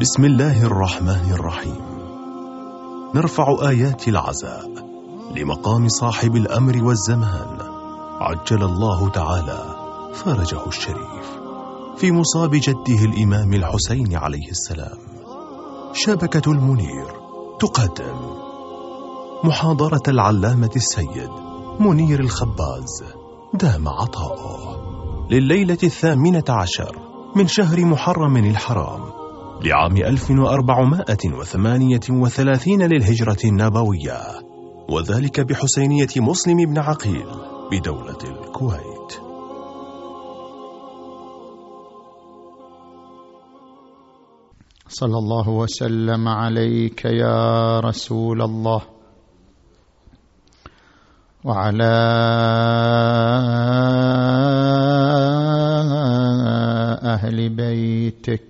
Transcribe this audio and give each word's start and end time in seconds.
بسم 0.00 0.24
الله 0.24 0.62
الرحمن 0.62 1.30
الرحيم. 1.30 1.80
نرفع 3.14 3.68
آيات 3.68 4.08
العزاء 4.08 4.70
لمقام 5.36 5.88
صاحب 5.88 6.36
الأمر 6.36 6.84
والزمان. 6.84 7.58
عجل 8.20 8.62
الله 8.62 9.08
تعالى 9.08 9.64
فرجه 10.14 10.66
الشريف. 10.66 11.40
في 11.96 12.12
مصاب 12.12 12.50
جده 12.50 13.04
الإمام 13.04 13.54
الحسين 13.54 14.16
عليه 14.16 14.50
السلام. 14.50 14.98
شبكة 15.92 16.52
المنير 16.52 17.06
تقدم. 17.60 18.16
محاضرة 19.44 20.02
العلامة 20.08 20.70
السيد 20.76 21.30
منير 21.80 22.20
الخباز 22.20 23.04
دام 23.54 23.88
عطاؤه. 23.88 24.76
لليلة 25.30 25.78
الثامنة 25.82 26.44
عشر 26.48 26.98
من 27.36 27.46
شهر 27.46 27.84
محرم 27.84 28.36
الحرام. 28.36 29.19
لعام 29.64 29.96
1438 29.96 32.82
للهجرة 32.82 33.38
النبوية 33.44 34.20
وذلك 34.88 35.40
بحسينية 35.40 36.08
مسلم 36.16 36.56
بن 36.56 36.78
عقيل 36.78 37.26
بدولة 37.72 38.18
الكويت. 38.24 39.12
صلى 44.88 45.18
الله 45.18 45.48
وسلم 45.48 46.28
عليك 46.28 47.04
يا 47.04 47.80
رسول 47.80 48.42
الله 48.42 48.82
وعلى 51.44 51.84
أهل 57.04 57.48
بيتك 57.48 58.49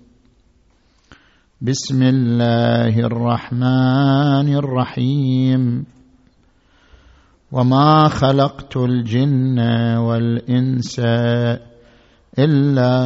بسم 1.61 2.01
الله 2.01 2.97
الرحمن 2.99 4.49
الرحيم. 4.49 5.85
وما 7.51 8.07
خلقت 8.07 8.77
الجن 8.77 9.59
والإنس 9.97 10.99
إلا 12.39 12.97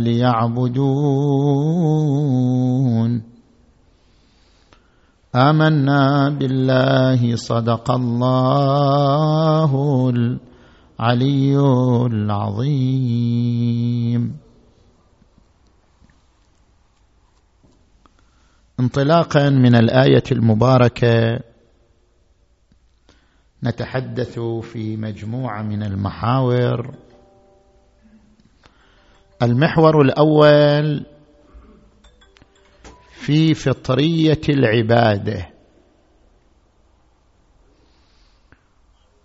ليعبدون. 0.00 0.82
آمنا 5.36 6.28
بالله 6.28 7.36
صدق 7.36 7.90
الله 7.90 9.70
العلي 10.08 11.56
العظيم. 12.06 13.22
انطلاقا 18.82 19.50
من 19.50 19.74
الآية 19.74 20.22
المباركة 20.32 21.40
نتحدث 23.64 24.38
في 24.40 24.96
مجموعة 24.96 25.62
من 25.62 25.82
المحاور. 25.82 26.94
المحور 29.42 30.00
الأول 30.00 31.06
في 33.12 33.54
فطرية 33.54 34.40
العبادة. 34.48 35.48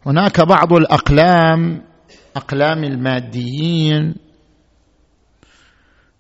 هناك 0.06 0.42
بعض 0.42 0.74
الأقلام 0.74 1.84
أقلام 2.36 2.84
الماديين 2.84 4.16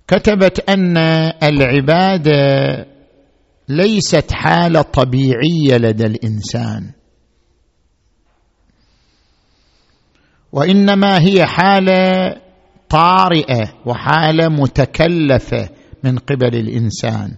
كتبت 0.07 0.69
أن 0.69 0.97
العبادة 1.43 2.96
ليست 3.69 4.31
حالة 4.31 4.81
طبيعية 4.81 5.77
لدى 5.77 6.05
الإنسان. 6.05 6.91
وإنما 10.51 11.19
هي 11.21 11.45
حالة 11.45 12.35
طارئة 12.89 13.73
وحالة 13.85 14.47
متكلفة 14.47 15.69
من 16.03 16.17
قبل 16.17 16.55
الإنسان. 16.55 17.37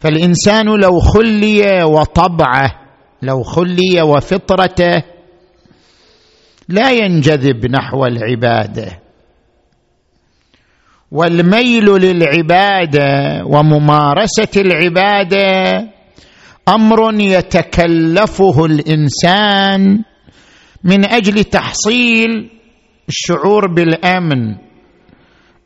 فالإنسان 0.00 0.66
لو 0.66 1.00
خلي 1.00 1.84
وطبعه 1.84 2.80
لو 3.22 3.42
خلي 3.42 4.02
وفطرته 4.02 5.02
لا 6.68 6.90
ينجذب 6.90 7.66
نحو 7.66 8.04
العبادة. 8.04 9.00
والميل 11.12 11.84
للعباده 11.84 13.42
وممارسة 13.46 14.48
العباده 14.56 15.88
أمر 16.68 17.20
يتكلفه 17.20 18.64
الإنسان 18.64 20.04
من 20.84 21.04
أجل 21.04 21.44
تحصيل 21.44 22.50
الشعور 23.08 23.66
بالأمن 23.66 24.56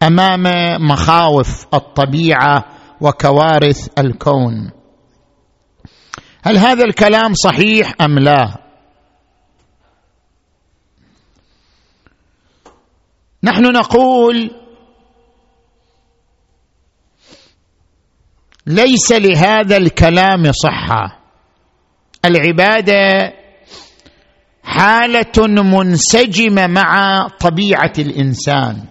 أمام 0.02 0.42
مخاوف 0.88 1.66
الطبيعة 1.74 2.64
وكوارث 3.00 3.88
الكون. 3.98 4.70
هل 6.42 6.58
هذا 6.58 6.84
الكلام 6.84 7.34
صحيح 7.34 7.94
أم 8.00 8.18
لا؟ 8.18 8.56
نحن 13.42 13.62
نقول 13.62 14.63
ليس 18.66 19.12
لهذا 19.12 19.76
الكلام 19.76 20.52
صحة. 20.52 21.20
العبادة 22.24 23.32
حالة 24.64 25.46
منسجمة 25.46 26.66
مع 26.66 27.28
طبيعة 27.40 27.92
الإنسان 27.98 28.84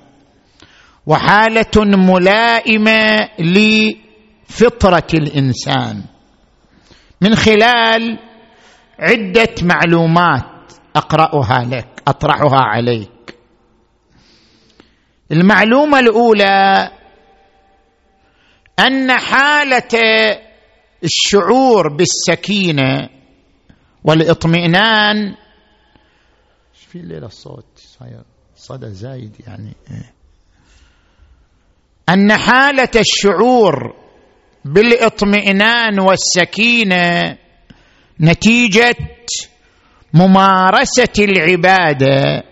وحالة 1.07 1.85
ملائمة 1.85 3.29
لفطرة 3.39 5.07
الإنسان. 5.13 6.03
من 7.21 7.35
خلال 7.35 8.19
عدة 8.99 9.55
معلومات 9.61 10.43
أقرأها 10.95 11.65
لك 11.65 11.87
أطرحها 12.07 12.61
عليك. 12.61 13.35
المعلومة 15.31 15.99
الأولى 15.99 16.91
أن 18.79 19.11
حالة 19.11 19.89
الشعور 21.03 21.87
بالسكينة 21.87 23.09
والإطمئنان 24.03 25.35
في 26.73 26.95
الليلة 26.95 27.27
الصوت؟ 27.27 27.65
صدى 28.55 28.89
زايد 28.89 29.35
يعني. 29.47 29.73
أن 32.09 32.37
حالة 32.37 32.89
الشعور 32.95 33.95
بالإطمئنان 34.65 35.99
والسكينة 35.99 37.37
نتيجة 38.21 38.95
ممارسة 40.13 41.13
العبادة. 41.19 42.43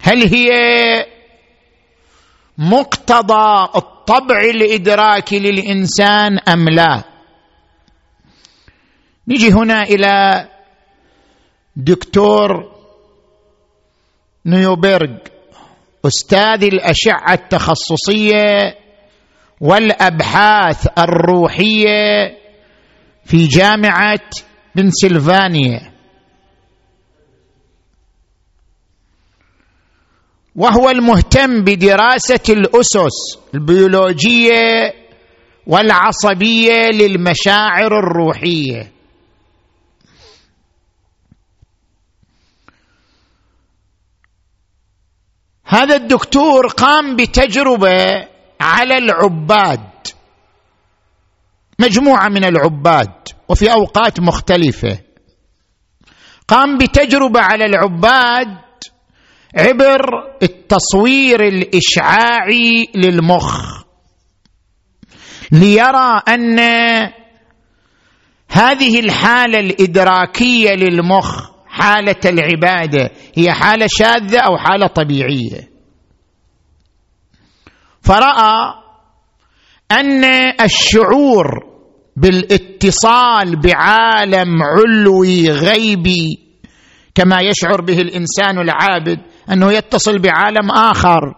هل 0.00 0.22
هي 0.34 0.50
مقتضى 2.60 3.68
الطبع 3.76 4.40
الادراكي 4.40 5.38
للإنسان 5.38 6.38
أم 6.38 6.68
لا؟ 6.68 7.02
نجي 9.28 9.52
هنا 9.52 9.82
إلى 9.82 10.48
دكتور 11.76 12.72
نيوبرغ 14.46 15.16
أستاذ 16.06 16.64
الأشعة 16.64 17.32
التخصصية 17.32 18.76
والأبحاث 19.60 20.86
الروحية 20.98 22.36
في 23.24 23.46
جامعة 23.46 24.20
بنسلفانيا. 24.74 25.89
وهو 30.56 30.90
المهتم 30.90 31.64
بدراسة 31.64 32.40
الأسس 32.48 33.38
البيولوجية 33.54 34.94
والعصبية 35.66 36.90
للمشاعر 36.92 37.98
الروحية. 37.98 38.92
هذا 45.64 45.96
الدكتور 45.96 46.66
قام 46.66 47.16
بتجربة 47.16 48.28
على 48.60 48.98
العباد 48.98 49.90
مجموعة 51.78 52.28
من 52.28 52.44
العباد 52.44 53.12
وفي 53.48 53.72
أوقات 53.72 54.20
مختلفة. 54.20 54.98
قام 56.48 56.78
بتجربة 56.78 57.40
على 57.40 57.64
العباد 57.64 58.69
عبر 59.56 60.00
التصوير 60.42 61.46
الإشعاعي 61.46 62.88
للمخ. 62.94 63.80
ليرى 65.52 66.22
أن 66.28 66.58
هذه 68.48 69.00
الحالة 69.00 69.60
الإدراكية 69.60 70.70
للمخ 70.70 71.50
حالة 71.66 72.20
العبادة 72.24 73.10
هي 73.34 73.52
حالة 73.52 73.86
شاذة 73.88 74.38
أو 74.38 74.56
حالة 74.56 74.86
طبيعية. 74.86 75.70
فرأى 78.02 78.74
أن 79.92 80.24
الشعور 80.64 81.46
بالاتصال 82.16 83.60
بعالم 83.60 84.62
علوي 84.62 85.50
غيبي 85.50 86.50
كما 87.14 87.40
يشعر 87.40 87.80
به 87.80 87.98
الإنسان 87.98 88.58
العابد 88.58 89.20
أنه 89.52 89.72
يتصل 89.72 90.18
بعالم 90.18 90.70
آخر. 90.70 91.34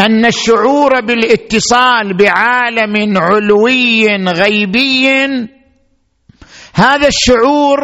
أن 0.00 0.26
الشعور 0.26 1.00
بالاتصال 1.00 2.16
بعالم 2.16 3.18
علوي 3.18 4.16
غيبي 4.16 5.08
هذا 6.74 7.08
الشعور 7.08 7.78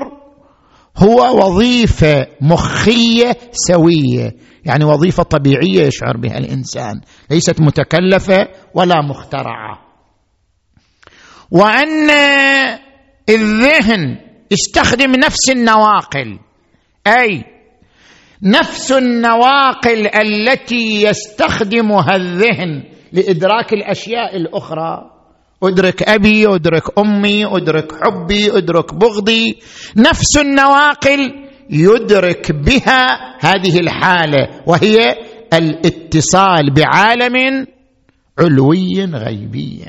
هو 0.97 1.38
وظيفة 1.38 2.26
مخية 2.41 3.37
سوية. 3.52 4.37
يعني 4.64 4.85
وظيفة 4.85 5.23
طبيعية 5.23 5.87
يشعر 5.87 6.17
بها 6.17 6.38
الإنسان. 6.38 7.00
ليست 7.31 7.61
متكلفة 7.61 8.49
ولا 8.75 9.02
مخترعة. 9.02 9.79
وأن 11.50 12.11
الذهن 13.29 14.19
يستخدم 14.50 15.11
نفس 15.11 15.50
النواقل. 15.50 16.38
أي 17.06 17.44
نفس 18.42 18.92
النواقل 18.92 20.08
التي 20.14 21.02
يستخدمها 21.02 22.16
الذهن 22.16 22.82
لإدراك 23.12 23.72
الأشياء 23.72 24.37
الأخرى. 24.37 25.10
أدرك 25.62 26.02
أبي 26.02 26.46
أدرك 26.46 26.98
أمي 26.98 27.46
أدرك 27.46 27.92
حبي 27.92 28.56
أدرك 28.56 28.94
بغضي. 28.94 29.58
نفس 29.96 30.38
النواقل 30.38 31.48
يدرك 31.70 32.52
بها 32.52 33.06
هذه 33.40 33.78
الحالة 33.81 34.62
وهي 34.66 34.96
الاتصال 35.52 36.75
بعالم 36.75 37.66
علوي 38.38 39.04
غيبي. 39.04 39.84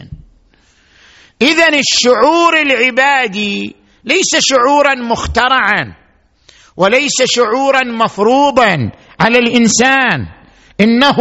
اذا 1.42 1.70
الشعور 1.70 2.62
العبادي 2.62 3.76
ليس 4.06 4.30
شعورا 4.40 4.96
مخترعا. 4.96 6.01
وليس 6.78 7.22
شعورا 7.26 7.84
مفروضا 7.84 8.92
على 9.20 9.40
الإنسان. 9.40 10.28
إنه 10.82 11.18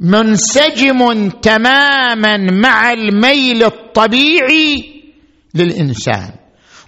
منسجم 0.00 1.30
تماما 1.30 2.36
مع 2.36 2.92
الميل 2.92 3.64
الطبيعي 3.64 5.02
للإنسان. 5.54 6.32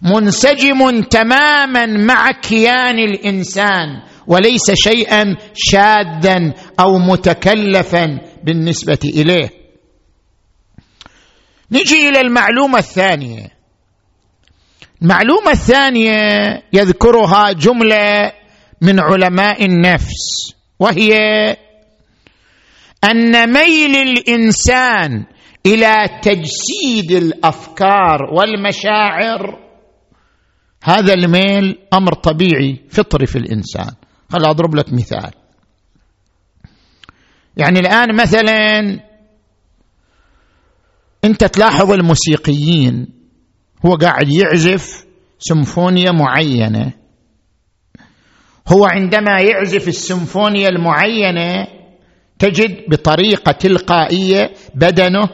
منسجم 0.03 1.01
تماما 1.01 1.87
مع 1.87 2.31
كيان 2.31 2.99
الإنسان. 2.99 4.03
وليس 4.27 4.71
شيئا 4.75 5.37
شاذا 5.55 6.53
أو 6.81 6.99
متكلفا 6.99 8.21
بالنسبة 8.45 8.99
إليه. 9.05 9.51
نجي 11.73 12.09
إلى 12.09 12.21
المعلومة 12.21 12.79
الثانية. 12.79 13.56
المعلومة 15.03 15.51
الثانية 15.51 16.19
يذكرها 16.73 17.53
جملة 17.53 18.33
من 18.81 19.01
علماء 19.01 19.65
النفس 19.65 20.55
وهي 20.79 21.17
أن 23.05 23.53
ميل 23.53 23.97
الإنسان 23.97 25.25
إلى 25.67 26.21
تجسيد 26.23 27.13
الأفكار 27.13 28.23
والمشاعر. 28.33 29.59
هذا 30.83 31.15
الميل 31.15 31.79
أمر 31.93 32.15
طبيعي 32.15 32.81
فطري 32.91 33.27
في 33.27 33.37
الإنسان. 33.37 33.91
خل 34.33 34.45
أضرب 34.45 34.75
لك 34.75 34.93
مثال. 34.93 35.31
يعني 37.57 37.81
الآن 37.81 38.17
مثلا 38.17 38.81
أنت 41.25 41.45
تلاحظ 41.45 41.93
الموسيقيين 41.93 43.16
هو 43.87 43.95
قاعد 43.95 44.29
يعزف 44.29 45.07
سيمفونية 45.39 46.11
معينة. 46.11 46.93
هو 48.69 48.85
عندما 48.85 49.41
يعزف 49.41 49.89
السيمفونية 49.89 50.69
المعينة 50.69 51.67
تجد 52.39 52.91
بطريقة 52.91 53.53
تلقائية 53.53 54.53
بدنه 54.75 55.29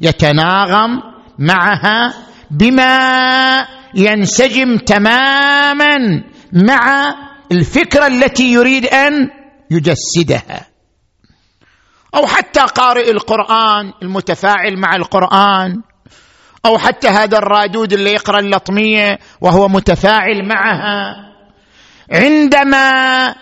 يتناغم 0.00 1.00
معها 1.38 2.14
بما 2.50 3.66
ينسجم 3.94 4.76
تماما 4.76 6.24
مع 6.52 7.14
الفكرة 7.52 8.06
التي 8.06 8.52
يريد 8.52 8.86
أن 8.86 9.30
يجسدها. 9.70 10.66
أو 12.14 12.26
حتى 12.26 12.60
قارئ 12.60 13.10
القرآن 13.10 13.92
المتفاعل 14.02 14.76
مع 14.76 14.96
القرآن 14.96 15.82
أو 16.66 16.78
حتى 16.78 17.08
هذا 17.08 17.38
الرادود 17.38 17.92
اللي 17.92 18.10
يقرأ 18.12 18.40
اللطمية 18.40 19.18
وهو 19.40 19.68
متفاعل 19.68 20.48
معها. 20.48 21.16
عندما 22.12 23.34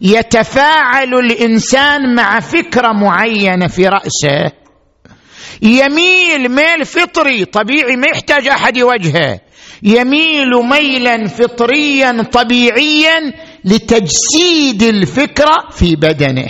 يتفاعل 0.00 1.14
الإنسان 1.14 2.14
مع 2.14 2.40
فكرة 2.40 2.92
معينة 2.92 3.66
في 3.66 3.88
رأسه 3.88 4.52
يميل 5.62 6.48
ميل 6.48 6.84
فطري 6.84 7.44
طبيعي 7.44 7.96
ما 7.96 8.06
يحتاج 8.06 8.48
أحد 8.48 8.76
يوجهه. 8.76 9.40
يميل 9.82 10.50
ميلا 10.50 11.28
فطريا 11.28 12.22
طبيعيا 12.22 13.32
لتجسيد 13.64 14.82
الفكرة 14.82 15.68
في 15.70 15.96
بدنه. 15.96 16.46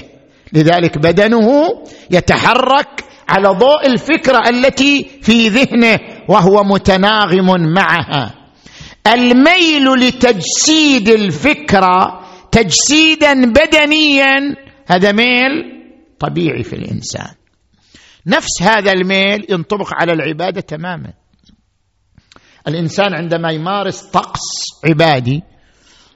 لذلك 0.52 0.98
بدنه 0.98 1.68
يتحرك 2.10 3.04
على 3.28 3.48
ضوء 3.48 3.86
الفكرة 3.86 4.48
التي 4.48 5.04
في 5.22 5.48
ذهنه 5.48 5.98
وهو 6.28 6.64
متناغم 6.64 7.72
معها. 7.74 8.34
الميل 9.06 9.94
لتجسيد 9.94 11.08
الفكرة 11.08 12.20
تجسيدا 12.52 13.52
بدنيا 13.52 14.56
هذا 14.86 15.12
ميل 15.12 15.84
طبيعي 16.18 16.62
في 16.62 16.72
الإنسان. 16.72 17.34
نفس 18.26 18.62
هذا 18.62 18.92
الميل 18.92 19.46
ينطبق 19.48 19.88
على 19.94 20.12
العبادة 20.12 20.60
تماما. 20.60 21.12
الإنسان 22.68 23.14
عندما 23.14 23.50
يمارس 23.50 24.02
طقس 24.02 24.40
عبادي 24.88 25.42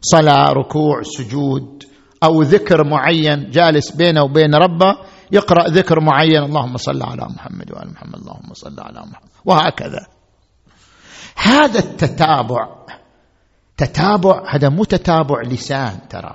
صلاة 0.00 0.52
ركوع 0.52 1.02
سجود 1.02 1.84
أو 2.22 2.42
ذكر 2.42 2.84
معين 2.84 3.50
جالس 3.50 3.90
بينه 3.90 4.22
وبين 4.22 4.54
ربه 4.54 4.96
يقرأ 5.32 5.68
ذكر 5.68 6.00
معين. 6.00 6.42
اللهم 6.44 6.76
صل 6.76 7.02
على 7.02 7.26
محمد 7.36 7.72
وآل 7.72 7.92
محمد. 7.92 8.14
اللهم 8.14 8.54
صل 8.54 8.80
على 8.80 9.00
محمد. 9.00 9.30
وهكذا. 9.44 10.06
هذا 11.36 11.78
التتابع. 11.78 12.68
تتابع 13.76 14.42
هذا 14.54 14.68
مو 14.68 14.84
تتابع 14.84 15.42
لسان 15.42 16.08
ترى. 16.10 16.34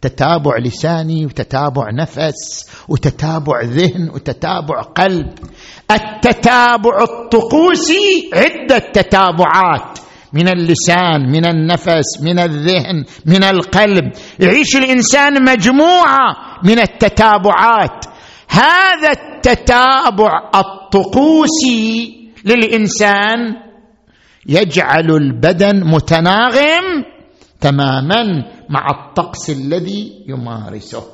تتابع 0.00 0.58
لساني 0.58 1.26
وتتابع 1.26 1.90
نفس 1.90 2.70
وتتابع 2.88 3.60
ذهن 3.62 4.10
وتتابع 4.14 4.82
قلب. 4.82 5.34
التتابع 5.90 7.02
الطقوسي 7.02 8.30
عدة 8.34 8.78
تتابعات. 8.78 9.98
من 10.32 10.48
اللسان 10.48 11.32
من 11.32 11.46
النفس 11.46 12.22
من 12.22 12.38
الذهن 12.38 13.04
من 13.26 13.44
القلب. 13.44 14.12
يعيش 14.40 14.76
الإنسان 14.76 15.44
مجموعة 15.44 16.36
من 16.64 16.78
التتابعات. 16.78 18.05
هذا 18.56 19.10
التتابع 19.10 20.50
الطقوسي 20.54 22.16
للإنسان 22.44 23.38
يجعل 24.46 25.10
البدن 25.10 25.84
متناغم 25.84 27.04
تماما 27.60 28.24
مع 28.70 28.86
الطقس 28.90 29.50
الذي 29.50 30.24
يمارسه. 30.28 31.04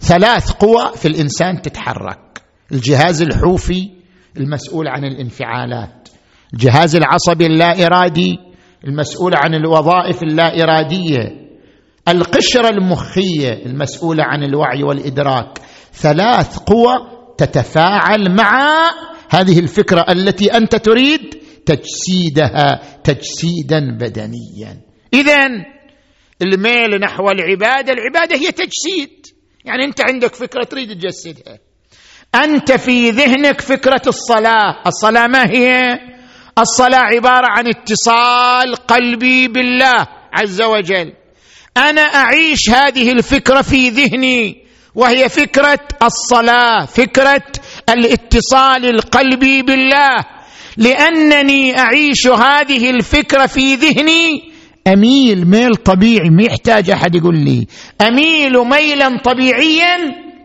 ثلاث 0.00 0.50
قوى 0.50 0.92
في 0.96 1.08
الإنسان 1.08 1.62
تتحرك. 1.62 2.42
الجهاز 2.72 3.22
الحوفي 3.22 3.90
المسؤول 4.36 4.88
عن 4.88 5.04
الانفعالات. 5.04 6.08
الجهاز 6.54 6.96
العصبي 6.96 7.46
اللا 7.46 7.86
إرادي 7.86 8.38
المسؤول 8.84 9.32
عن 9.36 9.54
الوظائف 9.54 10.22
اللا 10.22 10.62
إرادية. 10.62 11.45
القشرة 12.08 12.68
المخية 12.68 13.52
المسؤولة 13.66 14.24
عن 14.24 14.44
الوعي 14.44 14.82
والإدراك. 14.82 15.58
ثلاث 15.92 16.58
قوى 16.58 16.94
تتفاعل 17.38 18.34
مع 18.34 18.66
هذه 19.30 19.58
الفكرة 19.58 20.04
التي 20.10 20.56
أنت 20.56 20.76
تريد 20.76 21.34
تجسيدها 21.66 22.82
تجسيدا 23.04 23.98
بدنيا. 24.00 24.80
اذا 25.14 25.46
الميل 26.42 27.00
نحو 27.00 27.30
العبادة 27.30 27.92
العبادة 27.92 28.36
هي 28.36 28.52
تجسيد. 28.52 29.26
يعني 29.64 29.84
أنت 29.84 30.00
عندك 30.00 30.34
فكرة 30.34 30.64
تريد 30.64 30.88
تجسدها. 30.88 31.58
أنت 32.34 32.72
في 32.72 33.10
ذهنك 33.10 33.60
فكرة 33.60 34.02
الصلاة. 34.06 34.82
الصلاة 34.86 35.26
ما 35.26 35.50
هي؟ 35.50 35.98
الصلاة 36.58 36.98
عبارة 36.98 37.46
عن 37.46 37.68
اتصال 37.68 38.76
قلبي 38.76 39.48
بالله 39.48 40.06
عز 40.32 40.62
وجل. 40.62 41.12
أنا 41.76 42.00
أعيش 42.00 42.70
هذه 42.70 43.12
الفكرة 43.12 43.62
في 43.62 43.88
ذهني 43.88 44.56
وهي 44.94 45.28
فكرة 45.28 45.78
الصلاة 46.02 46.84
فكرة 46.84 47.42
الاتصال 47.88 48.86
القلبي 48.86 49.62
بالله. 49.62 50.16
لأنني 50.76 51.78
أعيش 51.78 52.26
هذه 52.26 52.90
الفكرة 52.90 53.46
في 53.46 53.74
ذهني. 53.74 54.42
أميل 54.86 55.50
ميل 55.50 55.76
طبيعي 55.76 56.30
ما 56.30 56.42
يحتاج 56.42 56.90
أحد 56.90 57.14
يقول 57.14 57.36
لي. 57.36 57.66
أميل 58.00 58.52
ميلا 58.58 59.18
طبيعيا 59.24 59.96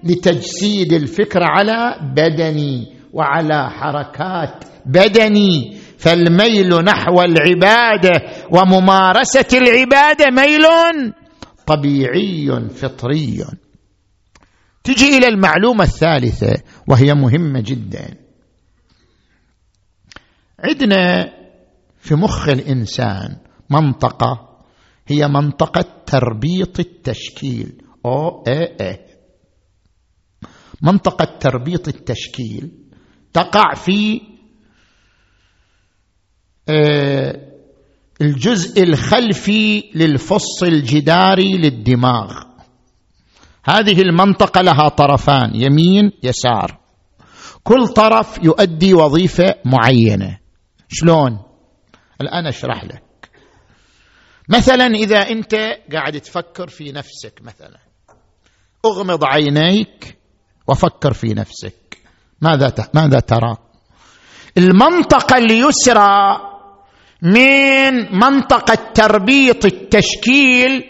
لتجسيد 0.03 0.93
الفكرة 0.93 1.45
على 1.45 1.95
بدني 2.15 2.88
وعلى 3.13 3.69
حركات 3.69 4.63
بدني. 4.85 5.77
فالميل 5.97 6.69
نحو 6.69 7.21
العبادة 7.21 8.11
وممارسة 8.51 9.45
العبادة 9.53 10.25
ميل 10.31 10.65
طبيعي 11.75 12.69
فطري. 12.69 13.45
تجي 14.83 15.17
إلى 15.17 15.27
المعلومة 15.27 15.83
الثالثة 15.83 16.63
وهي 16.87 17.13
مهمة 17.13 17.61
جدا. 17.61 18.17
عندنا 20.59 21.33
في 21.99 22.15
مخ 22.15 22.49
الإنسان 22.49 23.37
منطقة 23.69 24.63
هي 25.07 25.27
منطقة 25.27 25.85
تربيط 26.05 26.79
التشكيل. 26.79 27.81
أو 28.05 28.43
اي 28.47 28.77
اي 28.81 29.05
منطقة 30.81 31.37
تربيط 31.39 31.87
التشكيل 31.87 32.71
تقع 33.33 33.73
في 33.73 34.21
آه، 36.69 37.50
الجزء 38.21 38.83
الخلفي 38.83 39.83
للفص 39.95 40.63
الجداري 40.63 41.57
للدماغ. 41.57 42.43
هذه 43.65 44.01
المنطقة 44.01 44.61
لها 44.61 44.89
طرفان 44.89 45.51
يمين 45.55 46.11
يسار. 46.23 46.79
كل 47.63 47.87
طرف 47.87 48.37
يؤدي 48.43 48.93
وظيفة 48.93 49.55
معينة. 49.65 50.39
شلون؟ 50.89 51.39
الآن 52.21 52.47
أشرح 52.47 52.83
لك. 52.83 53.03
مثلا 54.49 54.85
إذا 54.85 55.29
أنت 55.29 55.55
قاعد 55.93 56.21
تفكر 56.21 56.67
في 56.67 56.91
نفسك 56.91 57.41
مثلا. 57.41 57.79
أغمض 58.85 59.23
عينيك 59.23 60.17
وفكر 60.67 61.13
في 61.13 61.33
نفسك. 61.33 61.97
ماذا 62.41 62.73
ماذا 62.93 63.19
ترى؟ 63.19 63.57
المنطقة 64.57 65.37
اليسرى 65.37 66.50
من 67.21 68.17
منطقة 68.19 68.77
تربيط 68.93 69.65
التشكيل 69.65 70.83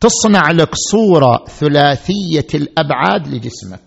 تصنع 0.00 0.50
لك 0.50 0.74
صورة 0.74 1.44
ثلاثية 1.46 2.46
الأبعاد 2.54 3.28
لجسمك. 3.28 3.80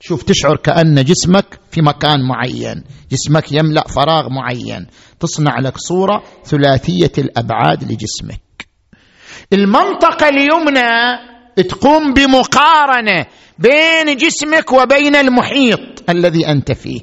شوف 0.00 0.22
تشعر 0.22 0.56
كأن 0.56 1.04
جسمك 1.04 1.58
في 1.70 1.82
مكان 1.82 2.28
معين. 2.28 2.84
جسمك 3.12 3.52
يملأ 3.52 3.88
فراغ 3.88 4.28
معين. 4.30 4.86
تصنع 5.20 5.58
لك 5.58 5.78
صورة 5.78 6.22
ثلاثية 6.44 7.12
الأبعاد 7.18 7.82
لجسمك. 7.82 8.40
المنطقة 9.52 10.28
اليمنى 10.28 11.18
تقوم 11.68 12.12
بمقارنة 12.12 13.26
بين 13.58 14.16
جسمك 14.16 14.72
وبين 14.72 15.16
المحيط 15.16 16.10
الذي 16.10 16.46
أنت 16.48 16.72
فيه. 16.72 17.00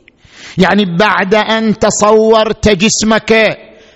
يعني 0.58 0.98
بعد 1.00 1.36
أن 1.36 1.80
تصورت 1.80 2.70
جسمك 2.70 3.34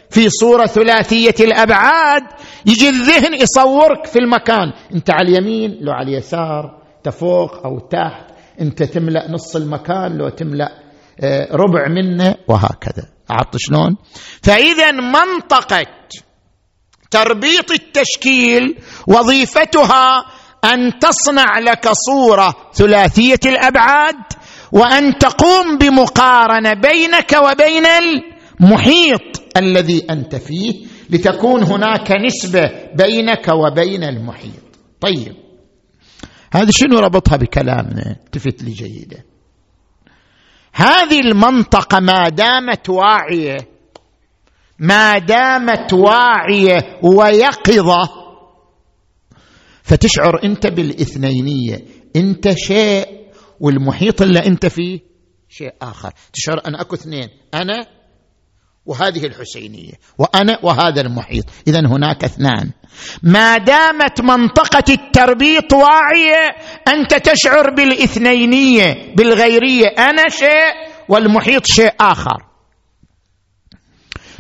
في 0.10 0.30
صورة 0.30 0.66
ثلاثية 0.66 1.36
الأبعاد. 1.40 2.24
يجي 2.66 2.90
الذهن 2.90 3.34
يصورك 3.34 4.06
في 4.06 4.20
المكان. 4.20 4.74
انت 4.94 5.10
على 5.10 5.30
اليمين 5.30 5.78
لو 5.82 5.92
على 5.92 6.10
اليسار 6.10 6.82
تفوق 7.04 7.66
أو 7.66 7.80
تحت. 7.80 8.26
انت 8.62 8.84
تملأ 8.84 9.32
نص 9.32 9.56
المكان 9.56 10.18
لو 10.18 10.30
تملأ 10.30 10.70
آه، 11.24 11.48
ربع 11.52 11.88
منه 11.88 12.36
وهكذا. 12.48 13.06
عرفت 13.30 13.58
شلون؟ 13.58 13.98
فإذا 14.44 14.92
منطقة 14.92 15.86
تربيط 17.12 17.72
التشكيل 17.72 18.78
وظيفتها 19.08 20.26
أن 20.64 21.00
تصنع 21.00 21.60
لك 21.60 21.90
صورة 21.92 22.56
ثلاثية 22.74 23.40
الأبعاد 23.46 24.16
وأن 24.72 25.18
تقوم 25.18 25.78
بمقارنة 25.78 26.74
بينك 26.74 27.36
وبين 27.44 27.86
المحيط 28.62 29.44
الذي 29.58 30.06
أنت 30.10 30.36
فيه 30.36 30.86
لتكون 31.10 31.64
هناك 31.64 32.12
نسبة 32.12 32.72
بينك 32.96 33.48
وبين 33.48 34.04
المحيط. 34.04 34.64
طيب. 35.02 35.36
هذا 36.54 36.72
شنو 36.72 37.00
ربطها 37.00 37.38
بكلامنا؟ 37.38 38.16
التفت 38.26 38.64
لي 38.64 38.72
جيدا 38.72 39.24
هذه 40.74 41.20
المنطقة 41.20 42.00
ما 42.00 42.30
دامت 42.30 42.90
واعية 42.90 43.58
ما 44.80 45.18
دامت 45.18 45.94
واعية 45.94 47.00
ويقظة 47.04 48.10
فتشعر 49.84 50.44
أنت 50.44 50.68
بالإثنينية. 50.68 51.86
أنت 52.16 52.54
شيء 52.58 53.06
والمحيط 53.60 54.22
اللي 54.22 54.40
أنت 54.46 54.66
فيه 54.66 55.00
شيء 55.50 55.74
آخر. 55.82 56.12
تشعر 56.34 56.62
أن 56.68 56.76
أكو 56.76 56.96
اثنين. 56.96 57.30
أنا 57.54 57.95
وهذه 58.86 59.26
الحسينية 59.26 59.94
وأنا 60.18 60.60
وهذا 60.64 61.02
المحيط. 61.02 61.46
اذا 61.68 61.80
هناك 61.80 62.24
اثنان. 62.24 62.72
ما 63.24 63.58
دامت 63.58 64.22
منطقة 64.22 64.94
التربيط 64.94 65.74
واعية 65.74 66.56
أنت 66.88 67.14
تشعر 67.14 67.70
بالإثنينية 67.70 69.16
بالغيرية. 69.16 69.88
أنا 69.88 70.30
شيء 70.30 70.74
والمحيط 71.10 71.66
شيء 71.66 71.92
آخر. 72.00 72.46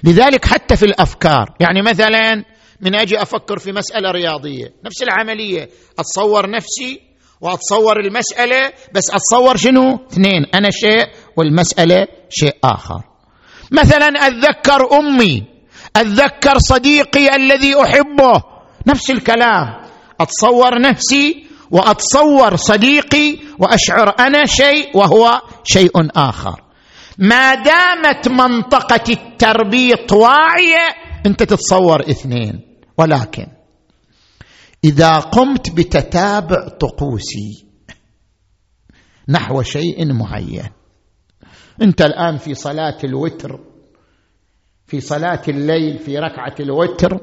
لذلك 0.04 0.46
حتى 0.46 0.78
في 0.78 0.86
الأفكار 0.86 1.56
يعني 1.60 1.82
مثلا 1.82 2.44
من 2.82 2.96
أجي 2.96 3.22
أفكر 3.22 3.60
في 3.60 3.72
مسألة 3.72 4.12
رياضية 4.12 4.74
نفس 4.86 5.04
العملية. 5.04 5.70
أتصور 6.00 6.50
نفسي 6.50 7.02
وأتصور 7.42 8.00
المسألة 8.00 8.72
بس 8.94 9.10
أتصور 9.10 9.58
شنو؟ 9.58 10.00
اثنين. 10.12 10.46
أنا 10.54 10.70
شيء 10.72 11.08
والمسألة 11.38 12.08
شيء 12.30 12.56
آخر. 12.64 13.15
مثلا 13.72 14.08
اتذكر 14.08 15.00
أمي 15.00 15.44
اتذكر 15.96 16.58
صديقي 16.58 17.36
الذي 17.36 17.82
أحبه 17.82 18.44
نفس 18.88 19.12
الكلام. 19.12 19.86
أتصور 20.22 20.82
نفسي 20.82 21.46
وأتصور 21.72 22.56
صديقي 22.56 23.38
وأشعر 23.60 24.16
أنا 24.20 24.46
شيء 24.46 24.98
وهو 24.98 25.42
شيء 25.64 25.92
آخر. 26.16 26.62
ما 27.18 27.56
دامت 27.56 28.28
منطقة 28.28 29.04
التربيط 29.10 30.12
واعية 30.14 30.88
أنت 31.26 31.44
تتصور 31.44 32.02
اثنين. 32.02 32.62
ولكن 32.98 33.48
إذا 34.84 35.20
قمت 35.20 35.70
بتتابع 35.70 36.68
طقوسي 36.68 37.66
نحو 39.30 39.62
شيء 39.62 40.14
معين 40.14 40.70
انت 41.82 42.02
الآن 42.02 42.38
في 42.38 42.54
صلاة 42.54 42.98
الوتر 43.04 43.60
في 44.88 45.02
صلاة 45.02 45.42
الليل 45.48 46.00
في 46.00 46.20
ركعة 46.20 46.56
الوتر. 46.60 47.20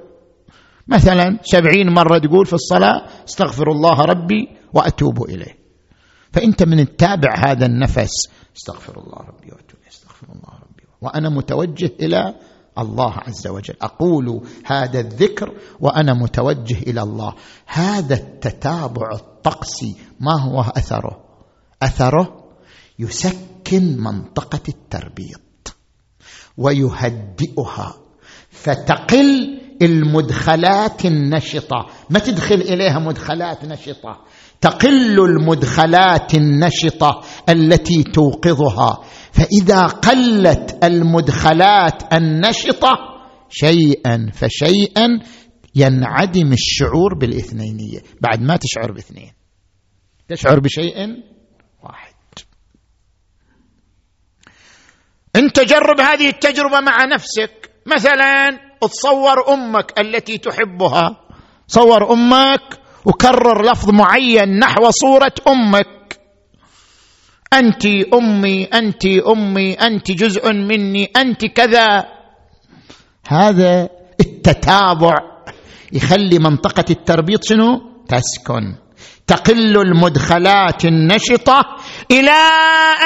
مثلا 0.88 1.38
سبعين 1.42 1.90
مرة 1.90 2.18
تقول 2.18 2.46
في 2.46 2.52
الصلاة 2.52 3.06
استغفر 3.28 3.70
الله 3.70 4.00
ربي 4.00 4.48
وأتوب 4.74 5.22
إليه. 5.22 5.58
فأنت 6.32 6.62
من 6.62 6.96
تتابع 6.96 7.34
هذا 7.46 7.66
النفس. 7.66 8.28
استغفر 8.56 8.98
الله 8.98 9.18
ربي 9.18 9.52
وأتوب 9.52 9.80
اليه 9.80 9.90
استغفر 9.90 10.26
الله 10.26 10.58
ربي. 10.62 10.82
وأنا 11.00 11.28
متوجه 11.28 11.92
إلى 12.00 12.34
الله 12.78 13.12
عز 13.12 13.46
وجل. 13.46 13.74
أقول 13.82 14.46
هذا 14.64 15.00
الذكر 15.00 15.52
وأنا 15.80 16.14
متوجه 16.14 16.78
إلى 16.78 17.02
الله. 17.02 17.34
هذا 17.66 18.14
التتابع 18.14 19.10
الطقسي 19.12 19.96
ما 20.20 20.40
هو 20.40 20.60
أثره؟ 20.60 21.24
أثره 21.82 22.41
يسكن 23.02 23.96
منطقة 23.96 24.62
التربيط 24.68 25.76
ويهدئها 26.56 27.94
فتقل 28.50 29.60
المدخلات 29.82 31.04
النشطة. 31.04 31.86
ما 32.10 32.18
تدخل 32.18 32.54
إليها 32.54 32.98
مدخلات 32.98 33.64
نشطة 33.64 34.24
تقل 34.60 35.20
المدخلات 35.20 36.34
النشطة 36.34 37.22
التي 37.48 38.02
توقظها. 38.02 39.04
فإذا 39.32 39.86
قلت 39.86 40.78
المدخلات 40.84 42.14
النشطة 42.14 42.98
شيئا 43.50 44.30
فشيئا 44.32 45.08
ينعدم 45.74 46.52
الشعور 46.52 47.14
بالاثنينية. 47.20 47.98
بعد 48.20 48.42
ما 48.42 48.56
تشعر 48.56 48.92
باثنين. 48.92 49.32
تشعر 50.28 50.60
بشيء 50.60 51.31
انت 55.36 55.60
جرب 55.60 56.00
هذه 56.00 56.28
التجربة 56.28 56.80
مع 56.80 57.04
نفسك. 57.04 57.70
مثلا 57.86 58.58
تصور 58.80 59.54
أمك 59.54 60.00
التي 60.00 60.38
تحبها. 60.38 61.20
صور 61.66 62.12
أمك 62.12 62.62
وكرر 63.04 63.70
لفظ 63.70 63.90
معين 63.90 64.58
نحو 64.58 64.90
صورة 64.90 65.32
أمك. 65.48 66.18
أنت 67.52 67.86
أمي 68.14 68.64
أنت 68.64 69.06
أمي 69.06 69.72
أنت 69.74 70.10
جزء 70.10 70.52
مني 70.52 71.04
أنت 71.16 71.44
كذا. 71.44 72.04
هذا 73.28 73.88
التتابع 74.20 75.14
يخلي 75.92 76.38
منطقة 76.38 76.84
التربيط 76.90 77.44
شنو؟ 77.44 77.80
تسكن. 78.08 78.76
تقل 79.26 79.76
المدخلات 79.80 80.84
النشطة 80.84 81.62
إلى 82.10 82.40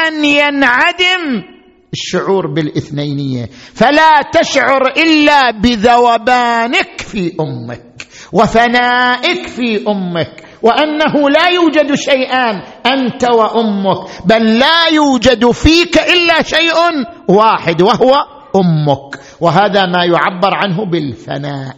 أن 0.07 0.25
ينعدم 0.25 1.56
الشعور 1.97 2.47
بالاثنينية. 2.55 3.49
فلا 3.75 4.23
تشعر 4.33 4.87
إلا 4.97 5.51
بذوبانك 5.51 7.01
في 7.01 7.33
أمك 7.41 8.07
وفنائك 8.33 9.47
في 9.47 9.85
أمك 9.89 10.45
وأنه 10.63 11.31
لا 11.31 11.49
يوجد 11.49 11.95
شيئان 11.95 12.63
أنت 12.87 13.25
وأمك 13.25 14.27
بل 14.27 14.59
لا 14.59 14.87
يوجد 14.93 15.51
فيك 15.51 15.99
إلا 15.99 16.43
شيء 16.43 16.75
واحد 17.29 17.83
وهو 17.83 18.15
أمك. 18.57 19.21
وهذا 19.41 19.87
ما 19.87 20.05
يعبر 20.05 20.55
عنه 20.55 20.91
بالفناء. 20.91 21.77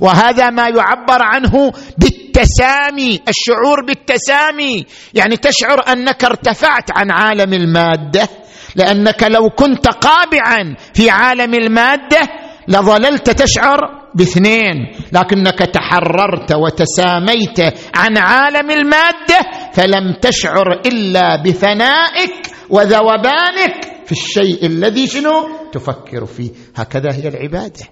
وهذا 0.00 0.50
ما 0.50 0.68
يعبر 0.68 1.22
عنه 1.22 1.72
بالتسامي 1.98 3.20
الشعور 3.28 3.84
بالتسامي. 3.86 4.86
يعني 5.14 5.36
تشعر 5.36 5.92
أنك 5.92 6.24
ارتفعت 6.24 6.90
عن 6.90 7.10
عالم 7.10 7.52
المادة 7.52 8.28
لأنك 8.76 9.22
لو 9.22 9.50
كنت 9.50 9.88
قابعا 9.88 10.76
في 10.94 11.10
عالم 11.10 11.54
المادة 11.54 12.28
لظللت 12.68 13.30
تشعر 13.30 13.78
باثنين 14.14 14.76
لكنك 15.12 15.58
تحررت 15.58 16.52
وتساميت 16.52 17.60
عن 17.94 18.18
عالم 18.18 18.70
المادة 18.70 19.38
فلم 19.72 20.12
تشعر 20.12 20.72
إلا 20.86 21.42
بفنائك 21.42 22.46
وذوبانك 22.70 23.98
في 24.06 24.12
الشيء 24.12 24.66
الذي 24.66 25.06
شنو؟ 25.06 25.48
تفكر 25.72 26.26
فيه. 26.26 26.50
هكذا 26.76 27.12
هي 27.12 27.28
العبادة. 27.28 27.84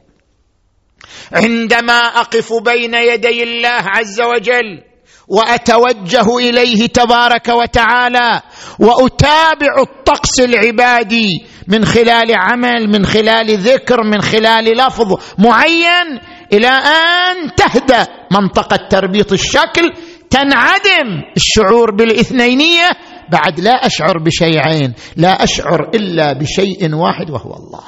عندما 1.33 1.99
أقف 1.99 2.53
بين 2.53 2.95
يدي 2.95 3.43
الله 3.43 3.69
عز 3.69 4.21
وجل 4.21 4.83
وأتوجه 5.29 6.39
إليه 6.39 6.87
تبارك 6.87 7.49
وتعالى 7.49 8.43
وأتابع 8.79 9.83
الطقس 9.83 10.41
العبادي 10.41 11.47
من 11.69 11.85
خلال 11.85 12.33
عمل 12.37 12.89
من 12.89 13.07
خلال 13.07 13.59
ذكر 13.59 14.03
من 14.05 14.23
خلال 14.23 14.65
لفظ 14.65 15.15
معين 15.39 16.21
إلى 16.53 16.69
أن 16.69 17.55
تهدأ 17.57 18.07
منطقة 18.31 18.77
تربيط 18.91 19.33
الشكل 19.33 19.93
تنعدم 20.31 21.23
الشعور 21.37 21.95
بالاثنينية 21.95 22.91
بعد 23.33 23.61
لا 23.61 23.87
أشعر 23.87 24.19
بشيئين 24.19 24.95
لا 25.17 25.45
أشعر 25.45 25.91
إلا 25.95 26.33
بشيء 26.33 26.95
واحد 26.95 27.31
وهو 27.31 27.55
الله. 27.55 27.85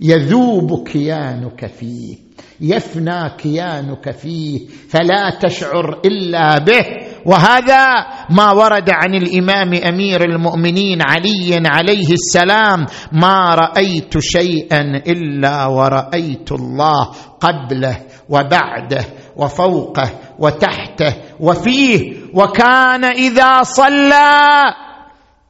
يذوب 0.00 0.88
كيانك 0.88 1.66
فيه 1.66 2.23
يفنى 2.60 3.30
كيانك 3.38 4.10
فيه 4.10 4.66
فلا 4.88 5.30
تشعر 5.30 6.00
إلا 6.04 6.58
به. 6.58 6.86
وهذا 7.26 7.86
ما 8.30 8.52
ورد 8.52 8.90
عن 8.90 9.14
الإمام 9.14 9.74
أمير 9.74 10.24
المؤمنين 10.24 10.98
علي 11.02 11.62
عليه 11.66 12.12
السلام 12.12 12.86
ما 13.12 13.54
رأيت 13.54 14.18
شيئا 14.18 14.80
إلا 15.06 15.66
ورأيت 15.66 16.52
الله 16.52 17.10
قبله 17.40 17.96
وبعده 18.28 19.04
وفوقه 19.36 20.10
وتحته 20.38 21.14
وفيه 21.40 22.12
وكان 22.34 23.04
إذا 23.04 23.62
صلى 23.62 24.62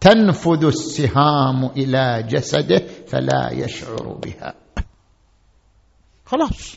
تنفذ 0.01 0.65
السهام 0.65 1.71
إلى 1.77 2.25
جسده 2.29 2.83
فلا 3.07 3.51
يشعر 3.53 4.19
بها. 4.23 4.64
خلاص. 6.27 6.77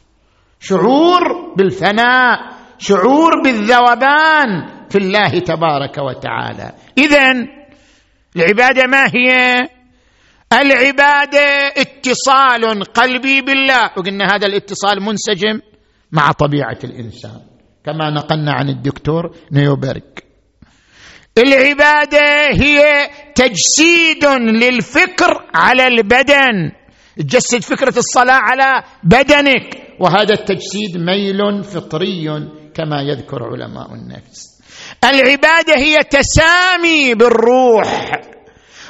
شعور 0.60 1.54
بالفناء 1.58 2.58
شعور 2.80 3.42
بالذوبان 3.44 4.50
في 4.90 4.98
الله 4.98 5.40
تبارك 5.40 5.98
وتعالى. 5.98 6.72
اذا 6.98 7.32
العبادة 8.36 8.84
ما 8.88 9.06
هي؟ 9.06 9.58
العبادة 10.54 11.74
اتصال 11.78 12.84
قلبي 12.84 13.42
بالله. 13.42 13.84
وقلنا 13.98 14.26
هذا 14.26 14.48
الاتصال 14.48 15.02
منسجم 15.02 15.62
مع 16.12 16.32
طبيعة 16.32 16.78
الإنسان. 16.84 17.42
كما 17.86 18.10
نقلنا 18.10 18.54
عن 18.54 18.70
الدكتور 18.70 19.36
نيوبرغ. 19.52 20.00
العبادة 21.38 22.48
هي 22.52 23.10
تجسيد 23.36 24.26
للفكر 24.26 25.46
على 25.56 25.88
البدن. 25.88 26.72
تجسد 27.20 27.64
فكرة 27.64 27.98
الصلاة 27.98 28.40
على 28.42 28.84
بدنك. 29.04 29.78
وهذا 30.00 30.34
التجسيد 30.34 30.98
ميل 30.98 31.64
فطري 31.64 32.50
كما 32.74 33.02
يذكر 33.02 33.44
علماء 33.44 33.94
النفس. 33.94 34.62
العبادة 35.04 35.76
هي 35.76 35.98
تسامي 36.04 37.14
بالروح 37.14 38.22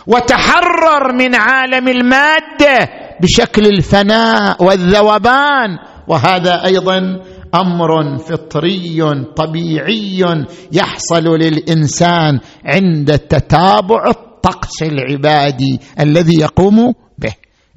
وتحرر 0.08 1.14
من 1.14 1.36
عالم 1.36 1.88
المادة 1.88 2.90
بشكل 3.22 3.66
الفناء 3.66 4.64
والذوبان. 4.64 5.78
وهذا 6.08 6.66
أيضا 6.66 7.22
أمر 7.56 8.18
فطري 8.18 9.26
طبيعي 9.36 10.26
يحصل 10.72 11.24
للإنسان 11.24 12.40
عند 12.66 13.18
تتابع 13.18 14.04
الطقس 14.10 14.84
العبادي 14.84 15.80
الذي 16.00 16.40
يقوم 16.42 16.94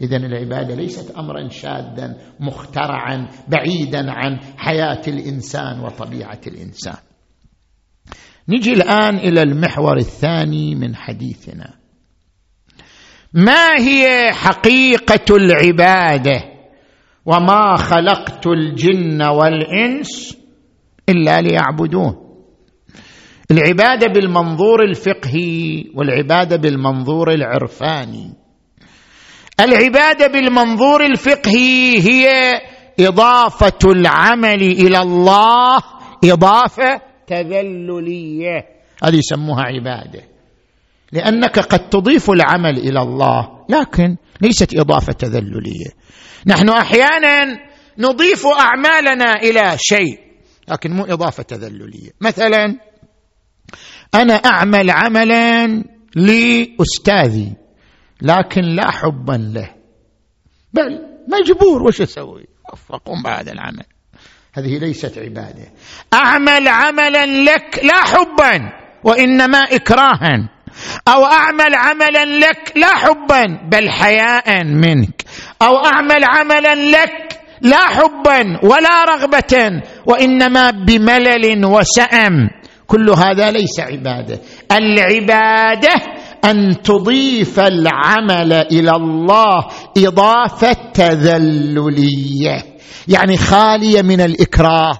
اذا 0.01 0.17
العبادة 0.17 0.75
ليست 0.75 1.11
امرا 1.11 1.49
شاذا 1.49 2.17
مخترعا 2.41 3.29
بعيدا 3.49 4.11
عن 4.11 4.41
حياة 4.57 5.03
الإنسان 5.09 5.81
وطبيعة 5.81 6.41
الإنسان. 6.47 6.97
نجي 8.49 8.73
الآن 8.73 9.17
إلى 9.17 9.43
المحور 9.43 9.97
الثاني 9.97 10.75
من 10.75 10.97
حديثنا. 10.97 11.75
ما 13.35 13.79
هي 13.79 14.33
حقيقة 14.33 15.37
العبادة؟ 15.37 16.45
وما 17.27 17.77
خلقت 17.77 18.47
الجن 18.47 19.23
والإنس 19.23 20.39
إلا 21.09 21.41
ليعبدون. 21.41 22.17
العبادة 23.51 24.07
بالمنظور 24.07 24.83
الفقهي 24.83 25.85
والعبادة 25.95 26.57
بالمنظور 26.57 27.31
العرفاني. 27.33 28.40
العبادة 29.61 30.27
بالمنظور 30.27 31.05
الفقهي 31.05 31.99
هي 31.99 32.29
إضافة 33.01 33.79
العمل 33.85 34.63
إلى 34.63 34.99
الله 34.99 35.79
إضافة 36.25 37.01
تذللية. 37.27 38.67
هذه 39.05 39.17
يسموها 39.17 39.63
عبادة. 39.63 40.23
لأنك 41.13 41.59
قد 41.59 41.89
تضيف 41.89 42.31
العمل 42.31 42.79
إلى 42.79 43.03
الله 43.03 43.49
لكن 43.69 44.17
ليست 44.41 44.79
إضافة 44.79 45.13
تذللية. 45.13 45.91
نحن 46.47 46.69
أحيانا 46.69 47.59
نضيف 47.99 48.47
أعمالنا 48.47 49.33
إلى 49.43 49.77
شيء 49.79 50.19
لكن 50.69 50.91
مو 50.91 51.05
إضافة 51.05 51.43
تذللية. 51.43 52.11
مثلا 52.21 52.77
أنا 54.15 54.35
أعمل 54.35 54.91
عملا 54.91 55.67
لأستاذي. 56.17 57.53
لكن 58.23 58.63
لا 58.63 58.91
حبا 58.91 59.33
له. 59.55 59.71
بل 60.73 61.07
مجبور 61.29 61.83
وش 61.83 62.01
أسوي؟ 62.01 62.47
اقوم 62.91 63.23
بهذا 63.23 63.53
العمل. 63.53 63.85
هذه 64.55 64.79
ليست 64.79 65.19
عبادة. 65.19 65.73
أعمل 66.15 66.69
عملا 66.69 67.27
لك 67.27 67.81
لا 67.85 68.05
حبا 68.05 68.73
وإنما 69.05 69.59
إكراها. 69.59 70.49
أو 71.09 71.25
أعمل 71.25 71.75
عملا 71.75 72.25
لك 72.25 72.73
لا 72.77 72.95
حبا 72.97 73.69
بل 73.73 73.91
حياء 73.91 74.65
منك. 74.65 75.25
أو 75.63 75.85
أعمل 75.85 76.25
عملا 76.25 76.75
لك 76.75 77.41
لا 77.61 77.87
حبا 77.87 78.61
ولا 78.63 79.05
رغبة 79.05 79.83
وإنما 80.07 80.71
بملل 80.71 81.65
وسأم. 81.67 82.51
كل 82.87 83.11
هذا 83.11 83.51
ليس 83.51 83.81
عبادة. 83.81 84.41
العبادة 84.73 86.20
أن 86.45 86.83
تضيف 86.83 87.61
العمل 87.61 88.53
إلى 88.53 88.91
الله 88.91 89.67
إضافة 89.99 90.77
تذللية. 90.95 92.65
يعني 93.09 93.37
خالية 93.37 94.03
من 94.03 94.21
الإكراه 94.21 94.93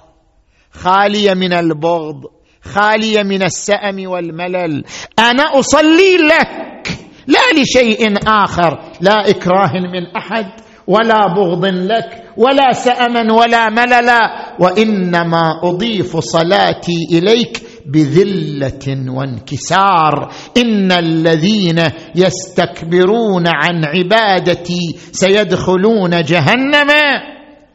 خالية 0.71 1.33
من 1.33 1.53
البغض 1.53 2.21
خالية 2.63 3.23
من 3.23 3.43
السأم 3.43 4.07
والملل. 4.07 4.83
أنا 5.19 5.59
أصلي 5.59 6.17
لك 6.17 6.97
لا 7.27 7.61
لشيء 7.61 8.13
آخر 8.27 8.79
لا 9.01 9.29
إكراه 9.29 9.71
من 9.93 10.15
أحد 10.17 10.45
ولا 10.87 11.27
بغض 11.27 11.65
لك 11.65 12.23
ولا 12.37 12.73
سأما 12.73 13.33
ولا 13.33 13.69
مللا. 13.69 14.19
وإنما 14.59 15.59
أضيف 15.63 16.17
صلاتي 16.17 17.07
إليك 17.11 17.63
بذلة 17.93 19.11
وانكسار. 19.11 20.33
إن 20.57 20.91
الذين 20.91 21.79
يستكبرون 22.15 23.47
عن 23.47 23.85
عبادتي 23.85 24.95
سيدخلون 25.11 26.23
جهنم 26.23 26.91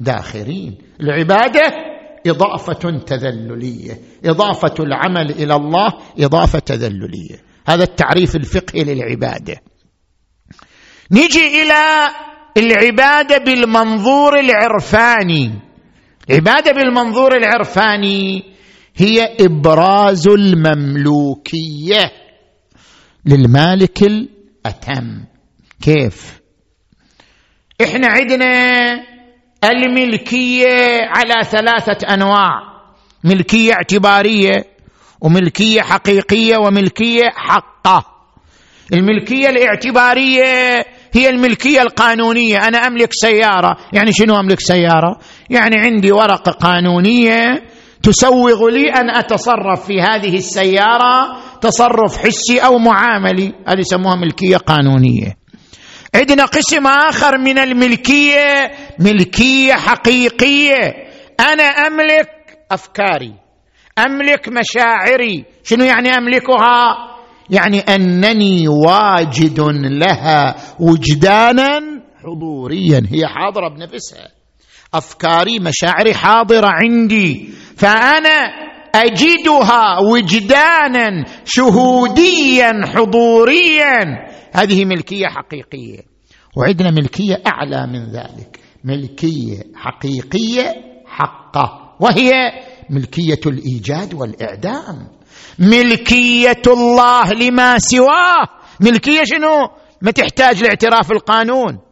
داخرين. 0.00 0.78
العبادة 1.00 1.62
إضافة 2.26 2.98
تذللية 3.06 4.00
إضافة 4.24 4.74
العمل 4.80 5.30
إلى 5.30 5.54
الله 5.54 5.88
إضافة 6.18 6.58
تذللية. 6.58 7.46
هذا 7.68 7.84
التعريف 7.84 8.36
الفقهي 8.36 8.84
للعبادة. 8.84 9.56
نجي 11.12 11.62
إلى 11.62 12.08
العبادة 12.56 13.38
بالمنظور 13.38 14.38
العرفاني. 14.38 15.50
العبادة 16.30 16.72
بالمنظور 16.72 17.36
العرفاني 17.36 18.55
هي 18.96 19.36
إبراز 19.40 20.28
المملوكية 20.28 22.12
للمالك 23.26 24.02
الأتم. 24.02 25.24
كيف؟ 25.82 26.40
إحنا 27.82 28.06
عندنا 28.08 28.46
الملكية 29.64 31.00
على 31.02 31.44
ثلاثة 31.44 32.14
أنواع. 32.14 32.76
ملكية 33.24 33.72
اعتبارية 33.72 34.64
وملكية 35.20 35.82
حقيقية 35.82 36.56
وملكية 36.56 37.30
حقة. 37.34 38.04
الملكية 38.92 39.48
الاعتبارية 39.48 40.84
هي 41.12 41.28
الملكية 41.28 41.82
القانونية. 41.82 42.68
أنا 42.68 42.78
أملك 42.78 43.10
سيارة. 43.12 43.76
يعني 43.92 44.12
شنو 44.12 44.40
أملك 44.40 44.60
سيارة؟ 44.60 45.18
يعني 45.50 45.76
عندي 45.78 46.12
ورقة 46.12 46.52
قانونية 46.52 47.62
تسوغ 48.06 48.68
لي 48.68 48.90
أن 48.90 49.10
أتصرف 49.10 49.86
في 49.86 50.00
هذه 50.00 50.36
السيارة 50.36 51.36
تصرف 51.60 52.18
حسي 52.18 52.58
أو 52.58 52.78
معاملي. 52.78 53.52
هذه 53.68 53.78
يسموها 53.78 54.16
ملكية 54.16 54.56
قانونية. 54.56 55.36
عندنا 56.14 56.44
قسم 56.44 56.86
آخر 56.86 57.38
من 57.38 57.58
الملكية 57.58 58.70
ملكية 58.98 59.72
حقيقية. 59.72 60.94
أنا 61.40 61.62
أملك 61.62 62.28
أفكاري 62.70 63.34
أملك 63.98 64.48
مشاعري. 64.48 65.44
شنو 65.64 65.84
يعني 65.84 66.08
أملكها؟ 66.08 66.96
يعني 67.50 67.80
أنني 67.80 68.68
واجد 68.68 69.60
لها 69.84 70.56
وجدانا 70.80 71.80
حضوريا. 72.24 73.02
هي 73.10 73.26
حاضرة 73.26 73.68
بنفسها. 73.68 74.35
أفكاري 74.98 75.58
مشاعري 75.58 76.14
حاضرة 76.14 76.66
عندي. 76.66 77.50
فأنا 77.76 78.66
أجدها 78.94 79.98
وجدانا 80.12 81.24
شهوديا 81.44 82.72
حضوريا. 82.94 84.04
هذه 84.52 84.84
ملكية 84.84 85.26
حقيقية. 85.26 86.00
وعندنا 86.56 86.90
ملكية 86.90 87.42
أعلى 87.46 87.86
من 87.86 88.12
ذلك. 88.12 88.60
ملكية 88.84 89.58
حقيقية 89.74 90.74
حقة. 91.06 91.96
وهي 92.00 92.32
ملكية 92.90 93.40
الإيجاد 93.46 94.14
والإعدام. 94.14 95.08
ملكية 95.58 96.62
الله 96.66 97.30
لما 97.30 97.78
سواه. 97.78 98.46
ملكية 98.80 99.22
شنو؟ 99.24 99.68
ما 100.02 100.10
تحتاج 100.10 100.62
لاعتراف 100.62 101.12
القانون. 101.12 101.85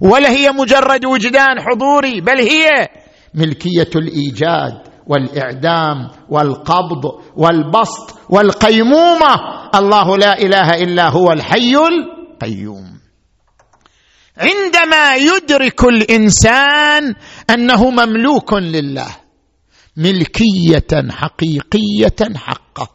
ولا 0.00 0.30
هي 0.30 0.50
مجرد 0.50 1.04
وجدان 1.04 1.60
حضوري 1.60 2.20
بل 2.20 2.38
هي 2.38 2.88
ملكية 3.34 3.90
الإيجاد 3.96 4.82
والإعدام 5.06 6.08
والقبض 6.28 7.04
والبسط 7.36 8.18
والقيمومة. 8.28 9.34
الله 9.74 10.16
لا 10.16 10.38
إله 10.38 10.68
إلا 10.70 11.08
هو 11.08 11.32
الحي 11.32 11.74
القيوم. 11.76 13.00
عندما 14.36 15.14
يدرك 15.14 15.84
الإنسان 15.84 17.14
أنه 17.50 17.90
مملوك 17.90 18.52
لله 18.52 19.16
ملكية 19.96 21.10
حقيقية 21.10 22.36
حقه 22.36 22.88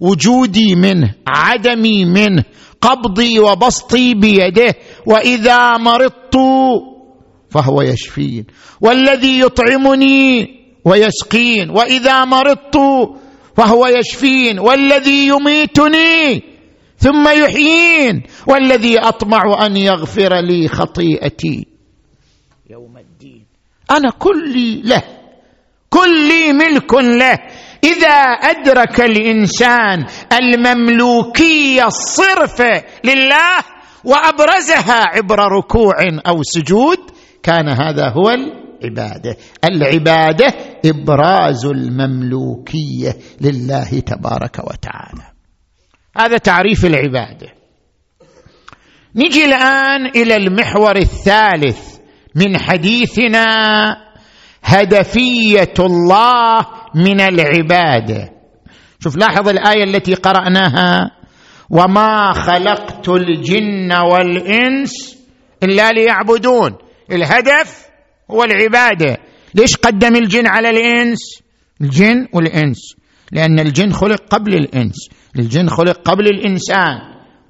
وجودي 0.00 0.74
منه 0.74 1.14
عدمي 1.26 2.04
منه 2.04 2.44
قبضي 2.80 3.38
وبسطي 3.38 4.14
بيده 4.14 4.74
وإذا 5.06 5.76
مرضت 5.76 6.36
فهو 7.50 7.82
يشفين. 7.82 8.46
والذي 8.80 9.40
يطعمني 9.40 10.48
ويسقين. 10.84 11.70
وإذا 11.70 12.24
مرضت 12.24 12.76
فهو 13.56 13.86
يشفين. 13.86 14.58
والذي 14.58 15.26
يميتني 15.26 16.42
ثم 16.98 17.28
يحيين. 17.28 18.22
والذي 18.46 18.98
أطمع 18.98 19.66
أن 19.66 19.76
يغفر 19.76 20.40
لي 20.40 20.68
خطيئتي. 20.68 21.66
يوم 22.70 22.98
الدين. 22.98 23.44
أنا 23.90 24.10
كلي 24.10 24.82
له. 24.84 25.02
كلي 25.90 26.52
ملك 26.52 26.94
له. 26.94 27.38
إذا 27.84 28.16
أدرك 28.24 29.00
الإنسان 29.00 30.06
المملوكية 30.32 31.86
الصرفه 31.86 32.84
لله 33.04 33.73
وأبرزها 34.04 35.04
عبر 35.04 35.38
ركوع 35.38 35.94
أو 36.26 36.42
سجود 36.42 36.98
كان 37.42 37.68
هذا 37.68 38.08
هو 38.08 38.30
العبادة. 38.30 39.36
العبادة 39.64 40.54
إبراز 40.84 41.64
المملوكية 41.66 43.16
لله 43.40 44.00
تبارك 44.00 44.58
وتعالى. 44.58 45.24
هذا 46.16 46.38
تعريف 46.38 46.84
العبادة. 46.84 47.48
نجي 49.16 49.44
الآن 49.44 50.06
إلى 50.06 50.36
المحور 50.36 50.96
الثالث 50.96 51.96
من 52.34 52.58
حديثنا 52.58 53.46
هدفية 54.64 55.74
الله 55.78 56.66
من 56.94 57.20
العبادة. 57.20 58.32
شوف 59.00 59.16
لاحظ 59.16 59.48
الآية 59.48 59.84
التي 59.84 60.14
قرأناها. 60.14 61.10
وما 61.70 62.32
خلقت 62.32 63.08
الجن 63.08 63.92
والانس 63.92 65.18
الا 65.62 65.90
ليعبدون. 65.92 66.74
الهدف 67.12 67.86
هو 68.30 68.44
العبادة. 68.44 69.16
ليش 69.54 69.76
قدم 69.76 70.16
الجن 70.16 70.46
على 70.46 70.70
الإنس؟ 70.70 71.18
الجن 71.80 72.26
والإنس. 72.32 72.96
لأن 73.32 73.60
الجن 73.60 73.92
خلق 73.92 74.22
قبل 74.30 74.54
الإنس. 74.54 75.08
الجن 75.38 75.68
خلق 75.68 76.00
قبل 76.04 76.26
الإنسان. 76.26 76.98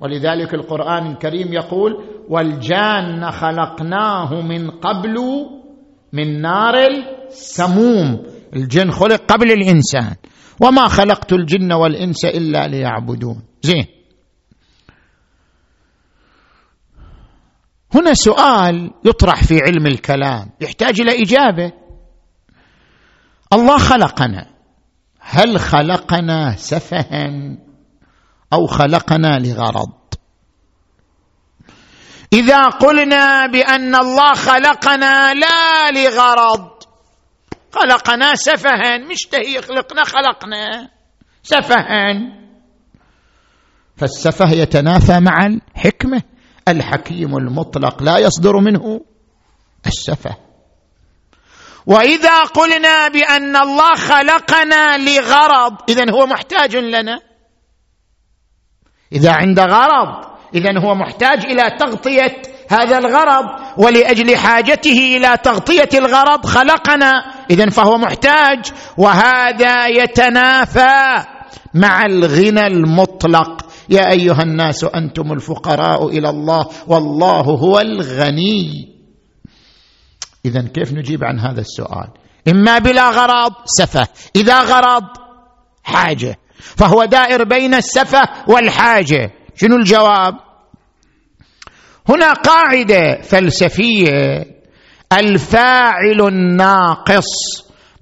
ولذلك 0.00 0.54
القرآن 0.54 1.06
الكريم 1.06 1.52
يقول 1.52 1.92
والجان 2.28 3.30
خلقناه 3.30 4.40
من 4.40 4.70
قبل 4.70 5.14
من 6.12 6.40
نار 6.42 6.74
السموم. 7.30 8.22
الجن 8.56 8.90
خلق 8.90 9.22
قبل 9.28 9.52
الإنسان. 9.52 10.14
وما 10.60 10.88
خلقت 10.88 11.32
الجن 11.32 11.72
والإنس 11.72 12.24
إلا 12.24 12.66
ليعبدون. 12.66 13.42
زين. 13.62 13.93
هنا 17.94 18.14
سؤال 18.14 18.90
يطرح 19.04 19.42
في 19.42 19.58
علم 19.66 19.86
الكلام 19.86 20.50
يحتاج 20.60 21.00
إلى 21.00 21.22
إجابة. 21.22 21.72
الله 23.52 23.78
خلقنا. 23.78 24.46
هل 25.20 25.60
خلقنا 25.60 26.56
سفها 26.56 27.30
أو 28.52 28.66
خلقنا 28.66 29.38
لغرض؟ 29.38 29.92
إذا 32.32 32.64
قلنا 32.64 33.46
بأن 33.46 33.94
الله 33.94 34.34
خلقنا 34.34 35.34
لا 35.34 35.90
لغرض 35.90 36.70
خلقنا 37.72 38.34
سفها 38.34 38.98
مش 38.98 39.18
تهي 39.30 39.62
خلقنا 39.62 40.04
خلقنا 40.04 40.90
سفها. 41.42 42.14
فالسفه 43.96 44.50
يتنافى 44.50 45.20
مع 45.20 45.46
الحكمة. 45.46 46.22
الحكيم 46.68 47.36
المطلق 47.36 48.02
لا 48.02 48.18
يصدر 48.18 48.56
منه 48.56 49.00
السفه 49.86 50.36
وإذا 51.86 52.42
قلنا 52.42 53.08
بأن 53.08 53.56
الله 53.56 53.94
خلقنا 53.94 54.98
لغرض 54.98 55.72
اذا 55.88 56.12
هو 56.12 56.26
محتاج 56.26 56.76
لنا. 56.76 57.20
إذا 59.12 59.32
عند 59.32 59.60
غرض 59.60 60.24
اذا 60.54 60.78
هو 60.78 60.94
محتاج 60.94 61.44
إلى 61.44 61.76
تغطية 61.78 62.42
هذا 62.68 62.98
الغرض 62.98 63.44
ولأجل 63.76 64.36
حاجته 64.36 65.16
إلى 65.16 65.36
تغطية 65.36 65.88
الغرض 65.94 66.46
خلقنا. 66.46 67.12
اذا 67.50 67.70
فهو 67.70 67.98
محتاج 67.98 68.72
وهذا 68.98 69.86
يتنافى 69.86 71.24
مع 71.74 72.06
الغنى 72.06 72.66
المطلق. 72.66 73.63
يا 73.88 74.12
أيها 74.12 74.42
الناس 74.42 74.84
أنتم 74.84 75.32
الفقراء 75.32 76.08
إلى 76.08 76.30
الله 76.30 76.66
والله 76.86 77.40
هو 77.40 77.80
الغني. 77.80 78.94
اذا 80.44 80.62
كيف 80.62 80.92
نجيب 80.92 81.24
عن 81.24 81.38
هذا 81.40 81.60
السؤال؟ 81.60 82.08
إما 82.48 82.78
بلا 82.78 83.10
غرض 83.10 83.52
سفه. 83.64 84.08
إذا 84.36 84.60
غرض 84.60 85.04
حاجة 85.82 86.36
فهو 86.58 87.04
دائر 87.04 87.44
بين 87.44 87.74
السفه 87.74 88.22
والحاجة. 88.48 89.30
شنو 89.54 89.76
الجواب؟ 89.76 90.34
هنا 92.08 92.32
قاعدة 92.32 93.20
فلسفية. 93.22 94.44
الفاعل 95.12 96.20
الناقص 96.28 97.24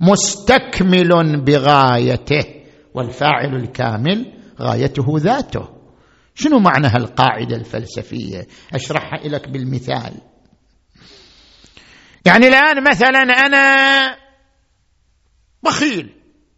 مستكمل 0.00 1.40
بغايته 1.44 2.44
والفاعل 2.94 3.56
الكامل 3.56 4.41
غايته 4.62 5.04
ذاته. 5.18 5.68
شنو 6.34 6.58
معنى 6.58 6.86
هالقاعدة 6.86 7.56
الفلسفية؟ 7.56 8.46
أشرحها 8.74 9.28
لك 9.28 9.48
بالمثال. 9.48 10.20
يعني 12.26 12.48
الآن 12.48 12.84
مثلا 12.90 13.18
أنا 13.18 14.16
بخيل. 15.62 16.14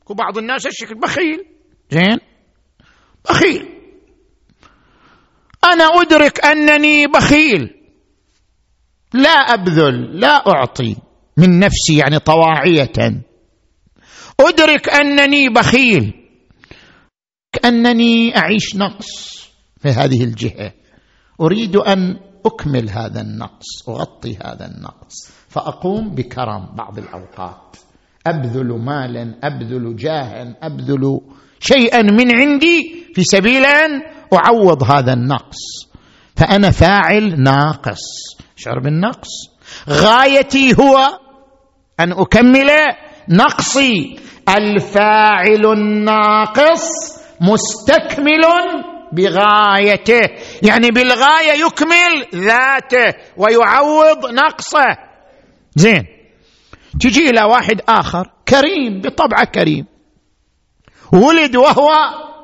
وبعض 0.07 0.39
الناس 0.39 0.67
الشكل 0.67 0.95
بخيل. 0.95 1.45
زين؟ 1.91 2.19
بخيل. 3.31 3.69
أنا 5.65 5.85
أدرك 5.85 6.45
أنني 6.45 7.07
بخيل. 7.07 7.91
لا 9.15 9.31
أبذل 9.31 10.21
لا 10.21 10.49
أعطي 10.49 10.97
من 11.37 11.59
نفسي 11.59 11.97
يعني 11.97 12.19
طواعية. 12.19 13.23
أدرك 14.41 14.89
أنني 14.89 15.49
بخيل. 15.49 16.24
كانني 17.65 18.37
أعيش 18.37 18.77
نقص. 18.77 19.45
في 19.81 19.89
هذه 19.89 20.25
الجهة. 20.25 20.73
أريد 21.41 21.77
أن 21.77 22.17
أكمل 22.47 22.91
هذا 22.91 23.21
النقص 23.21 23.89
أغطي 23.89 24.37
هذا 24.45 24.67
النقص. 24.67 25.31
فأقوم 25.49 26.15
بكرم 26.15 26.75
بعض 26.77 26.99
الأوقات. 26.99 27.77
أبذل 28.27 28.67
مالا 28.67 29.35
أبذل 29.43 29.97
جاها 29.97 30.57
أبذل 30.63 31.21
شيئا 31.61 32.03
من 32.03 32.35
عندي 32.35 33.05
في 33.15 33.23
سبيل 33.25 33.65
أن 33.65 34.03
أعوض 34.33 34.83
هذا 34.83 35.13
النقص. 35.13 35.89
فأنا 36.37 36.71
فاعل 36.71 37.43
ناقص. 37.43 38.05
شعر 38.57 38.81
بالنقص 38.81 39.31
غايتي 39.89 40.75
هو 40.81 41.19
أن 42.01 42.13
أكمل 42.13 42.71
نقصي. 43.29 44.17
الفاعل 44.49 45.67
الناقص 45.67 47.15
مستكمل 47.53 48.45
بغايته. 49.13 50.29
يعني 50.63 50.91
بالغاية 50.91 51.53
يكمل 51.67 52.27
ذاته 52.35 53.19
ويعوض 53.37 54.27
نقصه. 54.33 54.97
زين. 55.77 56.07
تجي 57.01 57.31
إلى 57.31 57.45
واحد 57.45 57.81
آخر 57.89 58.31
كريم 58.49 59.01
بطبعه 59.01 59.45
كريم. 59.45 59.87
ولد 61.13 61.57
وهو 61.57 61.91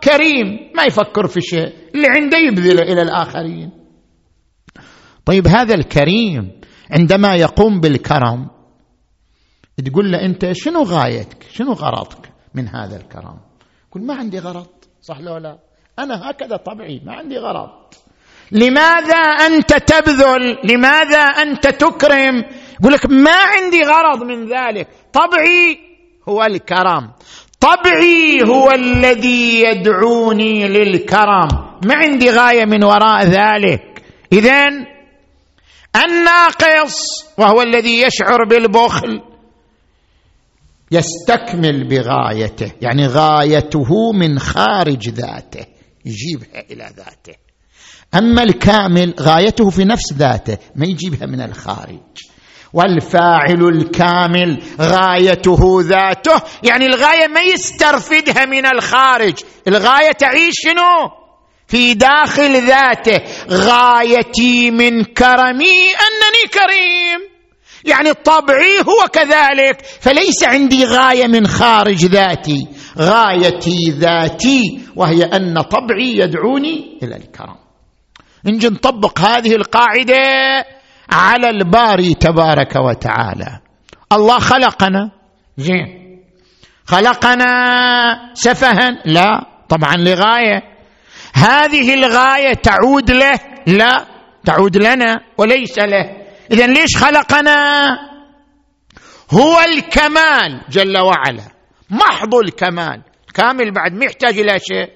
كريم 0.05 0.71
ما 0.75 0.85
يفكر 0.85 1.27
في 1.27 1.41
شيء. 1.41 1.73
اللي 1.95 2.09
عنده 2.09 2.39
يبذله 2.39 2.83
إلى 2.83 3.03
الآخرين. 3.03 3.71
طيب 5.25 5.47
هذا 5.47 5.75
الكريم 5.75 6.61
عندما 6.91 7.35
يقوم 7.37 7.81
بالكرم 7.81 8.51
تقول 9.87 10.13
له 10.13 10.25
أنت 10.25 10.53
شنو 10.53 10.83
غايتك؟ 10.83 11.47
شنو 11.53 11.73
غرضك 11.73 12.33
من 12.55 12.69
هذا 12.69 12.97
الكرم؟ 12.97 13.41
يقول 13.89 14.07
ما 14.07 14.15
عندي 14.15 14.39
غرض. 14.39 14.80
صح 15.03 15.21
لو 15.21 15.37
لا؟ 15.37 15.59
أنا 15.99 16.31
هكذا 16.31 16.57
طبعي 16.57 17.01
ما 17.07 17.13
عندي 17.13 17.39
غرض. 17.39 17.71
لماذا 18.53 19.17
أنت 19.17 19.75
تبذل؟ 19.75 20.59
لماذا 20.65 21.19
أنت 21.19 21.67
تكرم؟ 21.67 22.45
يقول 22.81 22.93
لك 22.93 23.07
ما 23.07 23.37
عندي 23.37 23.83
غرض 23.83 24.23
من 24.23 24.47
ذلك. 24.47 24.89
طبعي 25.13 25.79
هو 26.29 26.43
الكرم. 26.43 27.13
طبعي 27.61 28.43
هو 28.45 28.71
الذي 28.71 29.63
يدعوني 29.63 30.69
للكرم. 30.69 31.49
ما 31.87 31.95
عندي 31.95 32.31
غاية 32.31 32.65
من 32.65 32.85
وراء 32.85 33.25
ذلك. 33.25 34.03
اذا 34.33 34.69
الناقص 35.97 37.03
وهو 37.39 37.63
الذي 37.63 38.03
يشعر 38.03 38.45
بالبخل 38.45 39.23
يستكمل 40.91 41.89
بغايته 41.89 42.73
يعني 42.81 43.07
غايته 43.07 44.13
من 44.13 44.39
خارج 44.39 45.09
ذاته 45.09 45.67
يجيبها 46.05 46.65
إلى 46.71 46.91
ذاته. 46.97 47.39
أما 48.15 48.43
الكامل 48.43 49.15
غايته 49.21 49.71
في 49.71 49.85
نفس 49.85 50.13
ذاته 50.13 50.59
ما 50.77 50.87
يجيبها 50.87 51.27
من 51.27 51.41
الخارج. 51.41 51.99
والفاعل 52.73 53.65
الكامل 53.65 54.63
غايته 54.81 55.81
ذاته 55.81 56.43
يعني 56.63 56.87
الغاية 56.87 57.27
ما 57.27 57.41
يسترفدها 57.41 58.45
من 58.45 58.67
الخارج. 58.67 59.35
الغاية 59.69 60.13
تعيش 60.19 60.55
شنو؟ 60.55 61.11
في 61.69 61.95
داخل 61.95 62.67
ذاته. 62.67 63.21
غايتي 63.51 64.71
من 64.71 65.05
كرمي 65.05 65.81
أنني 66.07 66.45
كريم. 66.53 67.40
يعني 67.85 68.13
طبعي 68.13 68.79
هو 68.79 69.09
كذلك. 69.13 69.81
فليس 70.01 70.45
عندي 70.45 70.85
غاية 70.85 71.27
من 71.27 71.47
خارج 71.47 72.05
ذاتي. 72.05 72.67
غايتي 72.99 73.91
ذاتي 73.91 74.81
وهي 74.97 75.25
أن 75.25 75.61
طبعي 75.61 76.19
يدعوني 76.19 76.99
إلى 77.03 77.17
الكرم. 77.17 77.57
نجي 78.45 78.69
نطبق 78.69 79.21
هذه 79.21 79.55
القاعدة 79.55 80.17
على 81.11 81.51
الباري 81.51 82.15
تبارك 82.15 82.77
وتعالى. 82.77 83.61
الله 84.13 84.39
خلقنا. 84.39 85.11
زين. 85.59 86.21
خلقنا 86.87 87.51
سفها. 88.35 89.03
لا 89.05 89.47
طبعا 89.69 89.97
لغاية. 89.97 90.63
هذه 91.35 91.95
الغاية 91.95 92.55
تعود 92.55 93.11
له. 93.11 93.39
لا 93.67 94.07
تعود 94.45 94.77
لنا 94.77 95.21
وليس 95.39 95.79
له. 95.79 96.20
إذا 96.53 96.67
ليش 96.67 96.97
خلقنا؟ 96.97 97.89
هو 99.31 99.61
الكمال 99.61 100.61
جل 100.71 100.99
وعلا. 100.99 101.45
محض 101.91 102.35
الكمال. 102.35 103.03
كامل 103.35 103.73
بعد 103.75 103.93
ما 103.93 104.05
يحتاج 104.05 104.39
إلى 104.39 104.59
شيء. 104.59 104.91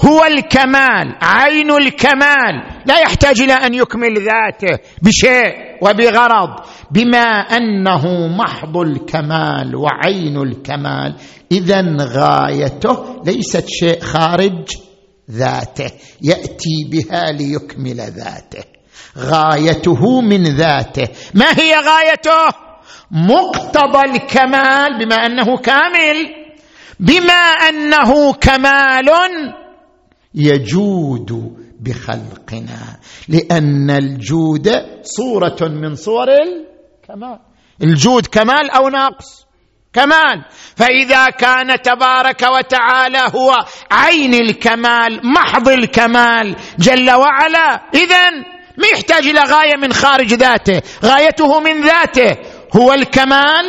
هو 0.00 0.24
الكمال 0.24 1.16
عين 1.22 1.70
الكمال. 1.70 2.82
لا 2.86 2.98
يحتاج 2.98 3.40
إلى 3.40 3.52
أن 3.52 3.74
يكمل 3.74 4.14
ذاته 4.14 4.78
بشيء 5.02 5.78
وبغرض. 5.82 6.50
بما 6.90 7.26
أنه 7.56 8.28
محض 8.28 8.76
الكمال 8.76 9.76
وعين 9.76 10.42
الكمال. 10.42 11.16
اذا 11.52 11.96
غايته 12.00 13.22
ليست 13.26 13.66
شيء 13.68 14.00
خارج 14.00 14.68
ذاته. 15.30 15.90
يأتي 16.22 16.88
بها 16.90 17.32
ليكمل 17.32 17.96
ذاته. 17.96 18.73
غايته 19.18 20.20
من 20.20 20.42
ذاته. 20.42 21.08
ما 21.34 21.50
هي 21.52 21.74
غايته؟ 21.74 22.56
مقتضى 23.10 24.10
الكمال 24.10 24.98
بما 24.98 25.14
أنه 25.14 25.56
كامل. 25.56 26.44
بما 27.00 27.42
أنه 27.68 28.32
كمال 28.32 29.08
يجود 30.34 31.56
بخلقنا. 31.80 32.98
لأن 33.28 33.90
الجود 33.90 34.72
صورة 35.02 35.56
من 35.60 35.94
صور 35.94 36.28
الكمال. 36.28 37.38
الجود 37.82 38.26
كمال 38.26 38.70
أو 38.70 38.88
نقص 38.88 39.46
كمال. 39.92 40.44
فإذا 40.76 41.30
كان 41.30 41.82
تبارك 41.82 42.42
وتعالى 42.42 43.22
هو 43.34 43.64
عين 43.90 44.34
الكمال 44.34 45.20
محض 45.24 45.68
الكمال 45.68 46.56
جل 46.78 47.10
وعلا. 47.10 47.80
اذا 47.94 48.53
ما 48.78 48.88
يحتاج 48.94 49.26
إلى 49.26 49.40
غاية 49.40 49.76
من 49.76 49.92
خارج 49.92 50.34
ذاته. 50.34 50.82
غايته 51.04 51.60
من 51.60 51.84
ذاته 51.84 52.36
هو 52.76 52.92
الكمال 52.92 53.64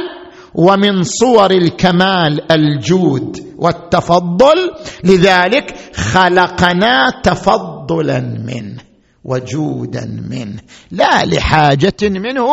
ومن 0.55 1.03
صور 1.03 1.51
الكمال 1.51 2.51
الجود 2.51 3.53
والتفضل. 3.57 4.71
لذلك 5.03 5.75
خلقنا 5.95 7.21
تفضلا 7.23 8.19
منه 8.19 8.81
وجودا 9.23 10.05
منه 10.29 10.61
لا 10.91 11.25
لحاجة 11.25 12.01
منه 12.01 12.47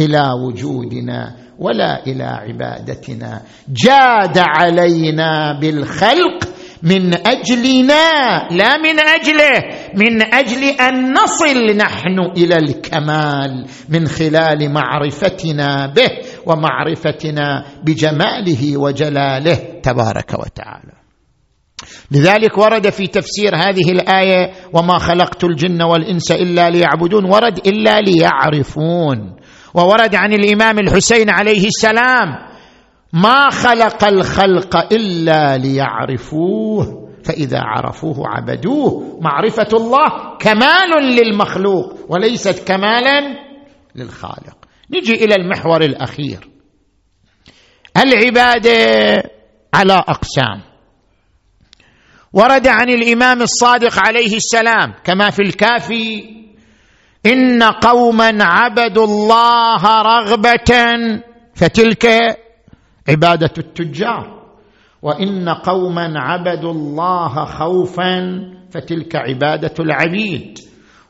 إلى 0.00 0.22
وجودنا 0.46 1.36
ولا 1.58 2.06
إلى 2.06 2.24
عبادتنا. 2.24 3.42
جاد 3.68 4.38
علينا 4.38 5.60
بالخلق 5.60 6.53
من 6.84 7.14
أجلنا 7.14 8.48
لا 8.50 8.76
من 8.76 9.00
أجله 9.00 9.62
من 9.94 10.34
أجل 10.34 10.62
أن 10.64 11.12
نصل 11.12 11.76
نحن 11.76 12.18
إلى 12.36 12.56
الكمال 12.56 13.66
من 13.88 14.06
خلال 14.06 14.72
معرفتنا 14.72 15.86
به 15.86 16.10
ومعرفتنا 16.46 17.64
بجماله 17.84 18.76
وجلاله 18.76 19.54
تبارك 19.82 20.32
وتعالى. 20.38 20.92
لذلك 22.10 22.58
ورد 22.58 22.90
في 22.90 23.06
تفسير 23.06 23.56
هذه 23.56 23.90
الآية 23.90 24.52
وما 24.72 24.98
خلقت 24.98 25.44
الجن 25.44 25.82
والإنس 25.82 26.32
إلا 26.32 26.70
ليعبدون 26.70 27.24
ورد 27.24 27.66
إلا 27.66 28.00
ليعرفون 28.00 29.36
وورد 29.74 30.14
عن 30.14 30.32
الإمام 30.32 30.78
الحسين 30.78 31.30
عليه 31.30 31.66
السلام 31.66 32.53
ما 33.14 33.50
خلق 33.50 34.04
الخلق 34.04 34.76
إلا 34.92 35.58
ليعرفوه 35.58 37.10
فإذا 37.24 37.60
عرفوه 37.60 38.16
عبدوه. 38.28 39.18
معرفة 39.20 39.68
الله 39.72 40.36
كمال 40.40 41.02
للمخلوق 41.02 41.94
وليست 42.08 42.68
كمالا 42.68 43.20
للخالق. 43.94 44.56
نجي 44.90 45.24
إلى 45.24 45.34
المحور 45.34 45.82
الأخير. 45.82 46.48
العبادة 47.96 48.76
على 49.74 49.94
أقسام. 49.94 50.62
ورد 52.32 52.66
عن 52.66 52.88
الإمام 52.90 53.42
الصادق 53.42 54.06
عليه 54.06 54.36
السلام 54.36 54.94
كما 55.04 55.30
في 55.30 55.42
الكافي 55.42 56.24
إن 57.26 57.62
قوما 57.62 58.38
عبدوا 58.40 59.04
الله 59.06 60.02
رغبة 60.02 60.72
فتلك 61.54 62.06
عبادة 63.08 63.50
التجار. 63.58 64.44
وإن 65.02 65.48
قوما 65.48 66.12
عبدوا 66.16 66.72
الله 66.72 67.44
خوفا 67.44 68.40
فتلك 68.70 69.16
عبادة 69.16 69.74
العبيد. 69.80 70.58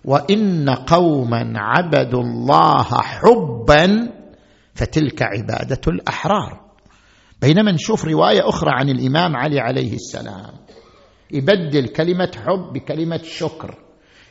وإن 0.04 0.70
قوما 0.70 1.52
عبدوا 1.56 2.22
الله 2.22 2.84
حبا 2.84 4.12
فتلك 4.74 5.22
عبادة 5.22 5.80
الأحرار. 5.88 6.60
بينما 7.42 7.72
نشوف 7.72 8.04
رواية 8.04 8.48
أخرى 8.48 8.70
عن 8.72 8.88
الإمام 8.88 9.36
علي 9.36 9.60
عليه 9.60 9.94
السلام. 9.94 10.54
يبدل 11.30 11.88
كلمة 11.88 12.30
حب 12.46 12.72
بكلمة 12.72 13.20
شكر. 13.24 13.74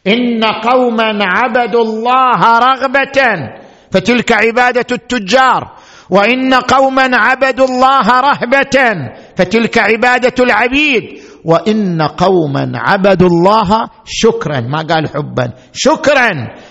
إن 0.08 0.44
قوما 0.44 1.20
عبدوا 1.22 1.84
الله 1.84 2.60
رغبة 2.60 3.50
فتلك 3.92 4.32
عبادة 4.32 4.88
التجار. 4.92 5.76
وإن 6.10 6.54
قوما 6.54 7.10
عبدوا 7.14 7.68
الله 7.68 8.20
رهبة 8.20 9.10
فتلك 9.36 9.78
عبادة 9.78 10.44
العبيد. 10.44 11.04
وإن 11.46 12.02
قوما 12.02 12.72
عبدوا 12.76 13.28
الله 13.28 13.90
شكرا 14.06 14.60
ما 14.60 14.82
قال 14.82 15.10
حبا 15.10 15.54
شكرا 15.74 16.30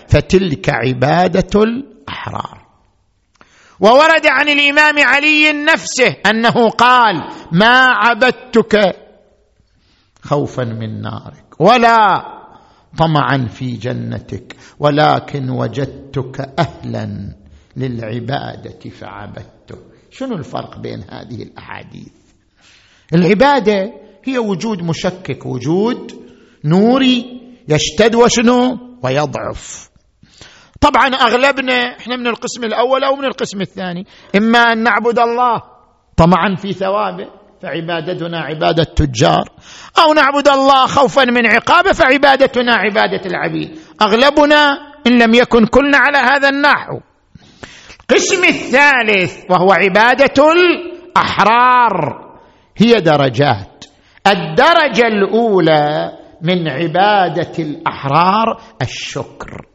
فتلك 0.08 0.70
عبادة 0.70 1.62
الأحرار. 1.62 2.62
وورد 3.80 4.26
عن 4.26 4.48
الإمام 4.48 4.98
علي 4.98 5.52
نفسه 5.52 6.16
أنه 6.26 6.68
قال 6.68 7.28
ما 7.52 7.86
عبدتك 7.86 8.96
خوفا 10.22 10.64
من 10.64 11.00
نارك 11.02 11.44
ولا 11.58 12.24
طمعا 12.98 13.46
في 13.50 13.72
جنتك 13.76 14.56
ولكن 14.78 15.50
وجدتك 15.50 16.40
أهلا 16.58 17.34
للعبادة 17.76 18.90
فعبدته. 18.90 19.78
شنو 20.10 20.36
الفرق 20.36 20.78
بين 20.78 21.04
هذه 21.10 21.42
الأحاديث؟ 21.42 22.12
العبادة 23.14 23.92
هي 24.24 24.38
وجود 24.38 24.82
مشكك 24.82 25.46
وجود 25.46 26.12
نوري 26.64 27.40
يشتد 27.68 28.14
وشنو؟ 28.14 28.78
ويضعف. 29.02 29.90
طبعا 30.80 31.06
أغلبنا 31.06 31.98
إحنا 31.98 32.16
من 32.16 32.26
القسم 32.26 32.64
الأول 32.64 33.04
أو 33.04 33.16
من 33.16 33.24
القسم 33.24 33.60
الثاني 33.60 34.06
إما 34.36 34.58
أن 34.58 34.82
نعبد 34.82 35.18
الله 35.18 35.62
طمعا 36.16 36.54
في 36.54 36.72
ثوابه 36.72 37.28
فعبادتنا 37.62 38.40
عبادة 38.40 38.84
تجار 38.84 39.48
أو 39.98 40.12
نعبد 40.12 40.48
الله 40.48 40.86
خوفا 40.86 41.24
من 41.24 41.46
عقابه 41.46 41.92
فعبادتنا 41.92 42.74
عبادة 42.74 43.26
العبيد. 43.26 43.78
أغلبنا 44.02 44.78
إن 45.06 45.22
لم 45.22 45.34
يكن 45.34 45.66
كلنا 45.66 45.98
على 45.98 46.18
هذا 46.18 46.48
النحو. 46.48 47.00
القسم 48.10 48.44
الثالث 48.44 49.50
وهو 49.50 49.72
عبادة 49.72 50.52
الأحرار. 50.52 52.22
هي 52.76 53.00
درجات. 53.00 53.84
الدرجة 54.26 55.06
الأولى 55.06 56.12
من 56.42 56.68
عبادة 56.68 57.52
الأحرار 57.58 58.60
الشكر. 58.82 59.66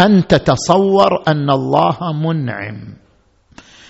أن 0.00 0.26
تتصور 0.26 1.22
أن 1.28 1.50
الله 1.50 1.98
منعم. 2.12 2.96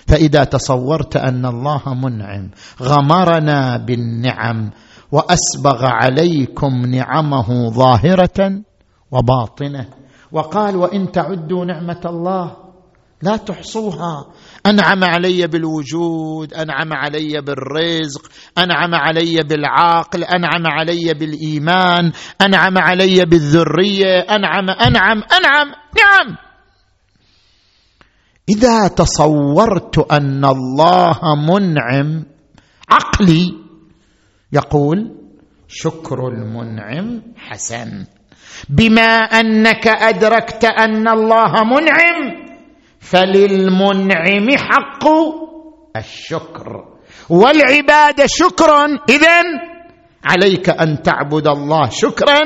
فإذا 0.06 0.44
تصورت 0.44 1.16
أن 1.16 1.46
الله 1.46 1.94
منعم 1.94 2.50
غمرنا 2.82 3.76
بالنعم 3.76 4.70
وأسبغ 5.12 5.86
عليكم 5.86 6.86
نعمه 6.86 7.70
ظاهرة 7.70 8.62
وباطنة. 9.10 9.99
وقال 10.32 10.76
وإن 10.76 11.12
تعدوا 11.12 11.64
نعمة 11.64 12.00
الله 12.04 12.56
لا 13.22 13.36
تحصوها. 13.36 14.26
أنعم 14.66 15.04
علي 15.04 15.46
بالوجود 15.46 16.54
أنعم 16.54 16.92
علي 16.92 17.40
بالرزق 17.40 18.30
أنعم 18.58 18.94
علي 18.94 19.42
بالعقل 19.42 20.24
أنعم 20.24 20.66
علي 20.66 21.14
بالإيمان 21.14 22.12
أنعم 22.40 22.78
علي 22.78 23.24
بالذرية 23.24 24.20
أنعم 24.20 24.70
أنعم 24.70 25.22
أنعم 25.22 25.68
نعم. 25.96 26.36
إذا 28.48 28.88
تصورت 28.88 29.98
أن 30.12 30.44
الله 30.44 31.20
منعم 31.48 32.24
عقلي 32.90 33.54
يقول 34.52 35.16
شكر 35.68 36.28
المنعم 36.28 37.22
حسن. 37.36 38.06
بما 38.68 39.24
أنك 39.40 39.86
أدركت 39.86 40.64
أن 40.64 41.08
الله 41.08 41.52
منعم 41.64 42.50
فللمنعم 43.00 44.48
حق 44.56 45.04
الشكر. 45.96 46.84
والعباده 47.28 48.26
شكر. 48.26 48.70
اذا 49.08 49.40
عليك 50.24 50.68
أن 50.68 51.02
تعبد 51.02 51.46
الله 51.48 51.88
شكرا 51.88 52.40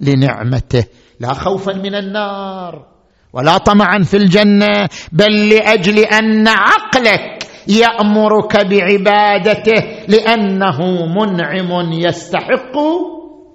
لنعمته. 0.00 0.84
لا 1.20 1.34
خوفا 1.34 1.72
من 1.72 1.94
النار 1.94 2.86
ولا 3.32 3.58
طمعا 3.58 3.98
في 4.02 4.16
الجنة 4.16 4.88
بل 5.12 5.48
لأجل 5.48 5.98
أن 5.98 6.48
عقلك 6.48 7.46
يأمرك 7.68 8.66
بعبادته 8.66 9.82
لأنه 10.08 11.06
منعم 11.06 11.92
يستحق 11.92 12.76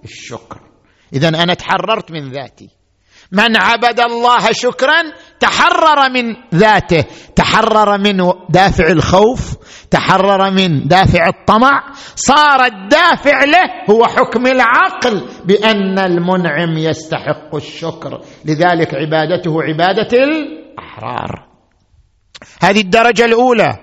الشكر. 0.04 0.69
اذا 1.13 1.28
أنا 1.28 1.54
تحررت 1.54 2.12
من 2.12 2.32
ذاتي. 2.32 2.69
من 3.32 3.58
عبد 3.58 4.00
الله 4.00 4.52
شكرا 4.52 5.04
تحرر 5.39 6.10
من 6.10 6.36
ذاته. 6.56 7.06
تحرر 7.36 7.98
من 7.98 8.17
دافع 8.50 8.88
الخوف 8.88 9.56
تحرر 9.92 10.52
من 10.52 10.88
دافع 10.88 11.27
الطمع. 11.27 11.94
صار 12.15 12.65
الدافع 12.65 13.44
له 13.44 13.65
هو 13.90 14.06
حكم 14.06 14.48
العقل 14.48 15.29
بأن 15.46 16.00
المنعم 16.00 16.77
يستحق 16.77 17.56
الشكر. 17.56 18.21
لذلك 18.46 18.96
عبادته 18.96 19.63
عبادة 19.63 20.17
الأحرار. 20.23 21.48
هذه 22.62 22.81
الدرجة 22.81 23.25
الأولى. 23.25 23.77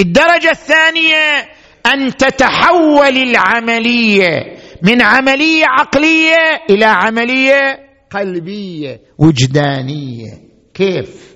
الدرجة 0.00 0.50
الثانية 0.50 1.48
أن 1.86 2.16
تتحول 2.16 3.16
العملية 3.16 4.63
من 4.84 5.02
عملية 5.02 5.64
عقلية 5.66 6.64
إلى 6.70 6.84
عملية 6.84 7.78
قلبية 8.10 9.00
وجدانية. 9.18 10.48
كيف؟ 10.74 11.34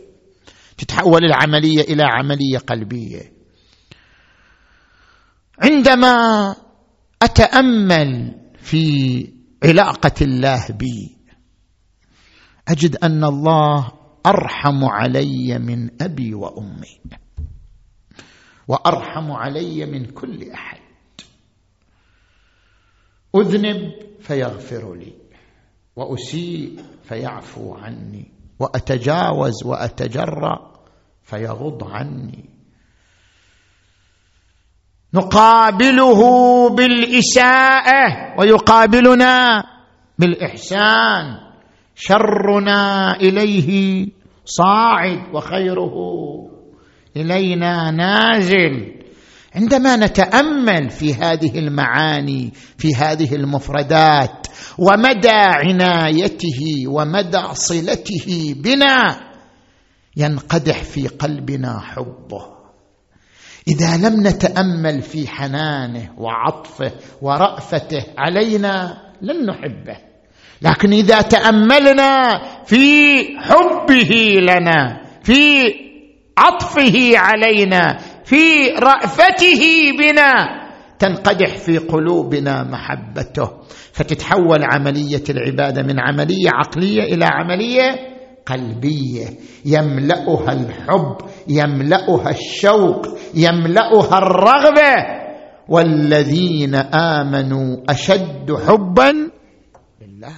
تتحول 0.79 1.25
العملية 1.25 1.81
إلى 1.81 2.03
عملية 2.05 2.59
قلبية. 2.59 3.33
عندما 5.63 6.55
أتأمل 7.23 8.35
في 8.59 8.85
علاقة 9.65 10.15
الله 10.23 10.67
بي 10.71 11.17
أجد 12.69 12.97
أن 12.97 13.25
الله 13.25 13.93
أرحم 14.27 14.85
علي 14.85 15.59
من 15.59 16.03
أبي 16.03 16.35
وأمي 16.35 17.01
وأرحم 18.69 19.33
علي 19.33 19.87
من 19.87 20.05
كل 20.05 20.51
أحد. 20.51 20.88
أذنب 23.37 23.93
فيغفر 24.21 24.95
لي 24.95 25.13
وأسيء 25.97 26.77
فيعفو 27.03 27.75
عني 27.75 28.33
وأتجاوز 28.59 29.67
وأتجرأ 29.67 30.73
فيغض 31.23 31.85
عني. 31.85 32.45
نقابله 35.15 36.21
بالإساءة 36.71 38.35
ويقابلنا 38.39 39.65
بالإحسان. 40.19 41.39
شرنا 41.95 43.15
إليه 43.17 44.09
صاعد 44.45 45.35
وخيره 45.35 45.95
إلينا 47.17 47.91
نازل. 47.91 48.98
عندما 49.55 49.97
نتأمل 49.97 50.91
في 50.91 51.15
هذه 51.15 51.59
المعاني 51.59 52.53
في 52.79 52.95
هذه 52.95 53.35
المفردات 53.35 54.47
ومدى 54.79 55.29
عنايته 55.33 56.85
ومدى 56.87 57.43
صلته 57.53 58.55
بنا 58.57 59.21
ينقدح 60.17 60.83
في 60.83 61.09
قلبنا 61.09 61.81
حبه. 61.81 62.59
إذا 63.69 63.97
لم 63.97 64.27
نتأمل 64.27 65.03
في 65.03 65.29
حنانه 65.29 66.11
وعطفه 66.19 66.93
ورأفته 67.23 68.05
علينا 68.19 69.03
لن 69.23 69.47
نحبه. 69.47 69.97
لكن 70.63 70.93
إذا 70.93 71.21
تأملنا 71.21 72.43
في 72.65 73.23
حبه 73.39 74.41
لنا 74.41 75.03
في 75.23 75.63
عطفه 76.39 77.19
علينا 77.19 77.99
في 78.29 78.69
رأفته 78.69 79.63
بنا. 79.99 80.69
تنقدح 80.99 81.57
في 81.57 81.79
قلوبنا 81.79 82.63
محبته. 82.63 83.51
فتتحول 83.93 84.65
عملية 84.65 85.23
العبادة 85.31 85.83
من 85.83 86.01
عملية 86.01 86.51
عقلية 86.55 87.03
إلى 87.03 87.25
عملية 87.25 87.91
قلبية. 88.47 89.27
يملأها 89.65 90.53
الحب 90.53 91.17
يملأها 91.49 92.31
الشوق 92.31 93.07
يملأها 93.35 94.19
الرغبة. 94.19 94.95
والذين 95.69 96.75
آمنوا 96.75 97.77
أشد 97.89 98.53
حبا 98.69 99.31
لله. 100.01 100.37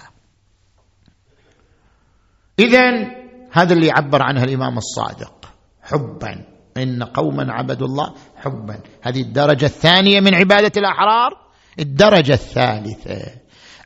اذا 2.58 3.06
هذا 3.52 3.74
اللي 3.74 3.86
يعبر 3.86 4.22
عنه 4.22 4.44
الإمام 4.44 4.78
الصادق. 4.78 5.54
حبا. 5.82 6.49
إن 6.76 7.02
قوما 7.02 7.52
عبدوا 7.52 7.86
الله 7.86 8.14
حبا. 8.36 8.80
هذه 9.02 9.20
الدرجة 9.20 9.64
الثانية 9.64 10.20
من 10.20 10.34
عبادة 10.34 10.72
الأحرار. 10.76 11.30
الدرجة 11.78 12.32
الثالثة 12.32 13.32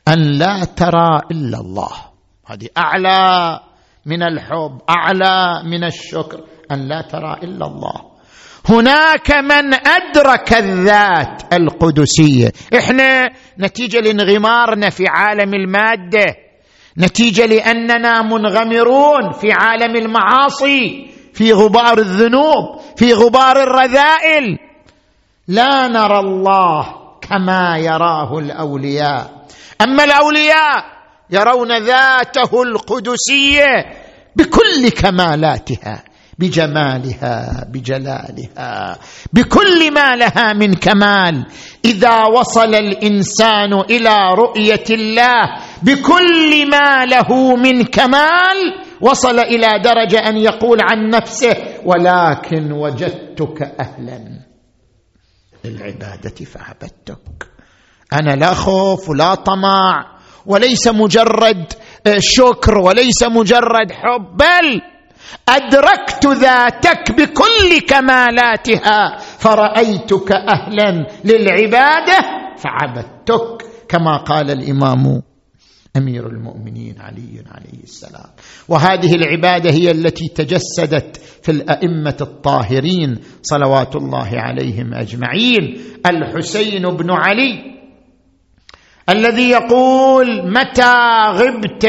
أن 0.07 0.19
لا 0.19 0.63
ترى 0.63 1.21
إلا 1.31 1.59
الله. 1.59 1.91
هذه 2.45 2.67
أعلى 2.77 3.59
من 4.05 4.23
الحب 4.23 4.81
أعلى 4.89 5.63
من 5.63 5.83
الشكر 5.83 6.43
أن 6.71 6.87
لا 6.87 7.01
ترى 7.01 7.33
إلا 7.43 7.65
الله. 7.65 8.15
هناك 8.69 9.31
من 9.31 9.73
أدرك 9.73 10.53
الذات 10.53 11.53
القدسية. 11.53 12.51
إحنا 12.77 13.29
نتيجة 13.59 13.99
لانغمارنا 13.99 14.89
في 14.89 15.03
عالم 15.07 15.53
المادة. 15.53 16.35
نتيجة 16.97 17.45
لأننا 17.45 18.21
منغمرون 18.21 19.31
في 19.31 19.47
عالم 19.51 19.95
المعاصي. 19.95 21.14
في 21.35 21.53
غبار 21.53 21.97
الذنوب 21.97 22.79
في 22.95 23.13
غبار 23.13 23.63
الرذائل. 23.63 24.59
لا 25.47 25.87
نرى 25.87 26.19
الله 26.19 26.85
كما 27.21 27.77
يراه 27.77 28.39
الأولياء. 28.39 29.45
أما 29.81 30.03
الأولياء 30.03 30.85
يرون 31.29 31.77
ذاته 31.77 32.63
القدسية 32.63 33.85
بكل 34.35 34.89
كمالاتها 34.89 36.03
بجمالها 36.39 37.65
بجلالها 37.73 38.97
بكل 39.33 39.93
ما 39.93 40.15
لها 40.15 40.53
من 40.53 40.73
كمال. 40.73 41.45
إذا 41.85 42.25
وصل 42.25 42.75
الإنسان 42.75 43.73
إلى 43.73 44.33
رؤية 44.33 44.85
الله 44.89 45.41
بكل 45.83 46.69
ما 46.69 47.05
له 47.05 47.55
من 47.55 47.83
كمال 47.83 48.84
وصل 49.01 49.39
إلى 49.39 49.67
درجة 49.83 50.19
أن 50.29 50.37
يقول 50.37 50.77
عن 50.81 51.09
نفسه 51.09 51.55
ولكن 51.85 52.71
وجدتك 52.71 53.61
أهلا 53.79 54.19
للعبادة 55.65 56.45
فعبدتك. 56.45 57.47
أنا 58.13 58.35
لا 58.35 58.53
خوف 58.53 59.09
ولا 59.09 59.35
طمع 59.35 60.05
وليس 60.45 60.87
مجرد 60.87 61.73
شكر 62.19 62.77
وليس 62.77 63.23
مجرد 63.23 63.91
حب 63.91 64.37
بل 64.37 64.81
أدركت 65.49 66.25
ذاتك 66.25 67.11
بكل 67.11 67.79
كمالاتها 67.87 69.17
فرأيتك 69.17 70.31
أهلا 70.31 71.07
للعبادة 71.23 72.17
فعبدتك. 72.57 73.65
كما 73.89 74.17
قال 74.17 74.51
الإمام 74.51 75.21
أمير 75.97 76.27
المؤمنين 76.27 76.95
علي 76.99 77.43
عليه 77.51 77.83
السلام. 77.83 78.29
وهذه 78.67 79.15
العبادة 79.15 79.71
هي 79.71 79.91
التي 79.91 80.27
تجسدت 80.35 81.17
في 81.43 81.51
الأئمة 81.51 82.17
الطاهرين 82.21 83.17
صلوات 83.41 83.95
الله 83.95 84.29
عليهم 84.33 84.93
أجمعين. 84.93 85.77
الحسين 86.05 86.81
بن 86.81 87.11
علي 87.11 87.75
الذي 89.09 89.49
يقول 89.49 90.51
متى 90.51 90.93
غبت 91.29 91.85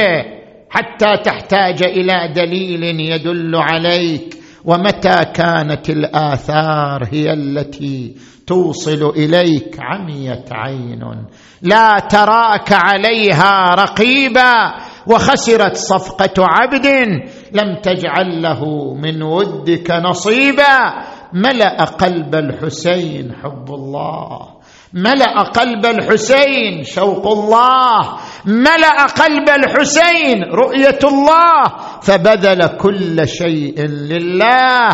حتى 0.71 1.17
تحتاج 1.25 1.83
إلى 1.83 2.33
دليل 2.37 3.01
يدل 3.01 3.57
عليك؟ 3.57 4.37
ومتى 4.67 5.25
كانت 5.35 5.91
الآثار 5.91 7.09
هي 7.13 7.33
التي 7.33 8.17
توصل 8.47 9.13
إليك 9.17 9.77
عميت 9.81 10.53
عين. 10.53 11.27
لا 11.63 11.99
تراك 11.99 12.73
عليها 12.73 13.75
رقيبا 13.75 14.75
وخسرت 15.07 15.77
صفقة 15.77 16.35
عبد 16.39 16.87
لم 17.53 17.77
تجعل 17.83 18.43
له 18.43 18.95
من 18.95 19.23
ودك 19.23 19.91
نصيبا. 19.91 20.95
ملأ 21.33 21.85
قلب 21.85 22.35
الحسين 22.35 23.33
حب 23.43 23.75
الله. 23.75 24.57
ملأ 24.93 25.43
قلب 25.43 25.87
الحسين 25.87 26.85
شوق 26.85 27.27
الله. 27.27 28.19
ملأ 28.47 29.07
قلب 29.07 29.49
الحسين 29.49 30.45
رؤية 30.45 30.99
الله 31.05 31.65
فبذل 32.03 32.67
كل 32.67 33.29
شيء 33.29 33.87
لله. 33.87 34.89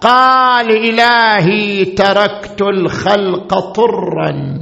قال 0.00 0.70
إلهي 0.70 1.84
تركت 1.84 2.62
الخلق 2.62 3.58
طرا 3.58 4.58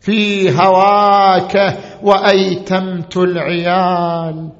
في 0.00 0.50
هواك 0.50 1.78
وأيتمت 2.02 3.16
العيال. 3.16 4.50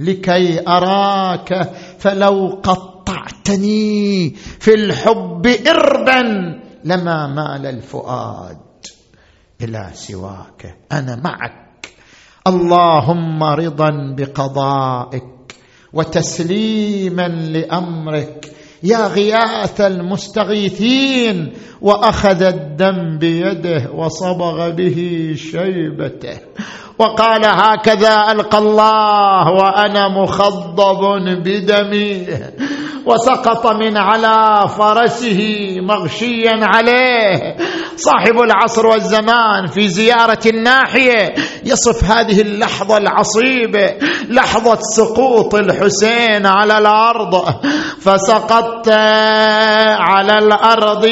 لكي 0.00 0.68
أراك 0.68 1.70
فلو 1.98 2.60
قطعتني 2.62 4.30
في 4.60 4.74
الحب 4.74 5.46
اربا 5.46 6.22
لما 6.84 7.26
مال 7.26 7.66
الفؤاد. 7.66 8.58
إلى 9.60 9.90
سواك 9.92 10.76
أنا 10.92 11.16
معك. 11.16 11.61
اللهم 12.46 13.42
رضا 13.42 14.14
بقضائك 14.16 15.24
وتسليما 15.92 17.28
لأمرك 17.28 18.52
يا 18.84 19.06
غياث 19.06 19.80
المستغيثين 19.80 21.52
وأخذ 21.80 22.42
الدم 22.42 23.18
بيده 23.18 23.90
وصبغ 23.94 24.70
به 24.70 25.32
شيبته. 25.36 26.38
وقال 26.98 27.42
هكذا 27.44 28.32
ألقى 28.32 28.58
الله 28.58 29.50
وأنا 29.50 30.08
مخضب 30.08 31.00
بدمي 31.44 32.26
وسقط 33.06 33.66
من 33.66 33.96
على 33.96 34.68
فرسه 34.68 35.40
مغشيا 35.80 36.58
عليه. 36.62 37.56
صاحب 37.96 38.40
العصر 38.40 38.86
والزمان 38.86 39.66
في 39.66 39.88
زيارة 39.88 40.40
الناحية 40.46 41.34
يصف 41.64 42.04
هذه 42.04 42.40
اللحظة 42.40 42.96
العصيبة 42.96 43.94
لحظة 44.28 44.78
سقوط 44.96 45.54
الحسين 45.54 46.46
على 46.46 46.78
الأرض. 46.78 47.44
فسقطت 48.72 48.88
على 50.00 50.38
الأرض 50.38 51.06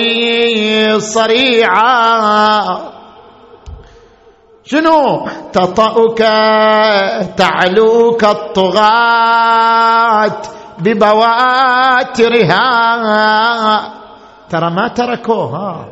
صريعا. 0.99 2.61
شنو؟ 4.65 5.29
تطأك 5.53 6.19
تعلوك 7.37 8.25
الطغاة 8.25 9.53
ببواترها. 10.79 12.61
ترى 14.51 14.71
ما 14.71 14.89
تركوه 14.89 15.87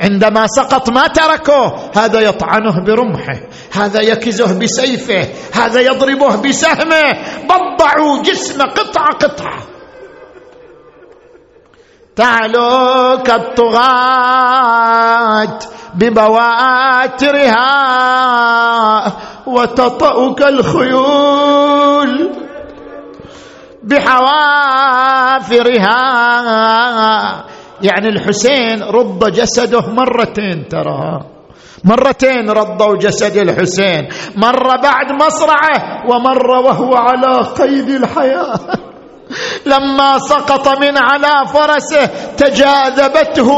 عندما 0.00 0.46
سقط 0.46 0.90
ما 0.90 1.06
تركوه 1.06 1.90
هذا 1.96 2.20
يطعنه 2.20 2.84
برمحه 2.84 3.38
هذا 3.72 4.00
يكزه 4.00 4.58
بسيفه 4.58 5.28
هذا 5.54 5.80
يضربه 5.80 6.36
بسهمه. 6.36 7.12
بضعوا 7.44 8.22
جسمه 8.22 8.64
قطعة 8.64 9.08
قطعة. 9.20 9.77
تعلو 12.18 13.22
كالطغاة 13.22 14.78
ببواترها 15.94 17.62
وتطأك 19.46 20.42
الخيول 20.42 22.30
بحوافرها. 23.82 24.34
يعني 27.82 28.08
الحسين 28.08 28.82
رد 28.82 29.32
جسده 29.32 29.80
مرتين 29.80 30.68
ترى. 30.68 31.20
مرتين 31.84 32.50
ردوا 32.50 32.96
جسد 32.96 33.36
الحسين. 33.36 34.08
مرة 34.36 34.76
بعد 34.82 35.12
مصرعه 35.22 36.06
ومرة 36.10 36.60
وهو 36.60 36.94
على 36.94 37.36
قيد 37.42 37.88
الحياة. 37.88 38.60
لما 39.66 40.18
سقط 40.18 40.68
من 40.68 40.98
على 40.98 41.46
فرسه 41.48 42.06
تجاذبته 42.36 43.50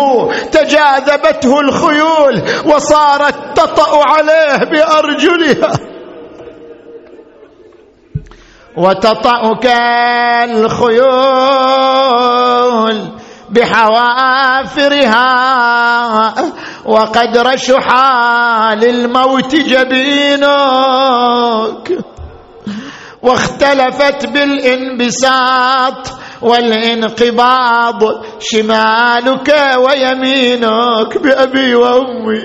تجاذبته 0.52 1.60
الخيول 1.60 2.42
وصارت 2.66 3.56
تطأ 3.56 4.02
عليه 4.08 4.56
بأرجلها. 4.64 5.72
وتطأك 8.76 9.66
الخيول 10.44 11.00
بحوافرها 13.50 15.24
وقد 16.86 17.38
رشحا 17.38 18.74
للموت 18.74 19.54
جبينك. 19.54 20.50
واختلفت 23.22 24.26
بالانبساط 24.26 26.08
والانقباض 26.42 28.02
شمالك 28.40 29.54
ويمينك 29.78 31.18
بأبي 31.18 31.74
وأمي. 31.74 32.42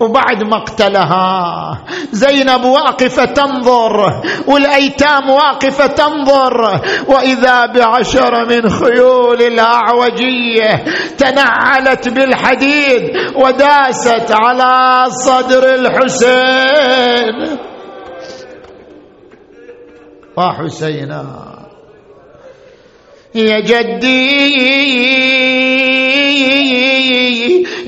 وبعد 0.00 0.42
مقتلها 0.42 1.78
زينب 2.12 2.64
واقفة 2.64 3.24
تنظر 3.24 4.22
والأيتام 4.46 5.30
واقفة 5.30 5.86
تنظر 5.86 6.80
وإذا 7.08 7.66
بعشر 7.66 8.44
من 8.48 8.70
خيول 8.70 9.42
الاعوجيه 9.42 10.84
تنعلت 11.18 12.08
بالحديد 12.08 13.02
وداست 13.36 14.32
على 14.32 15.04
صدر 15.10 15.74
الحسين. 15.74 17.58
وحسينا 20.40 21.24
يا 23.34 23.60
جدي 23.60 24.40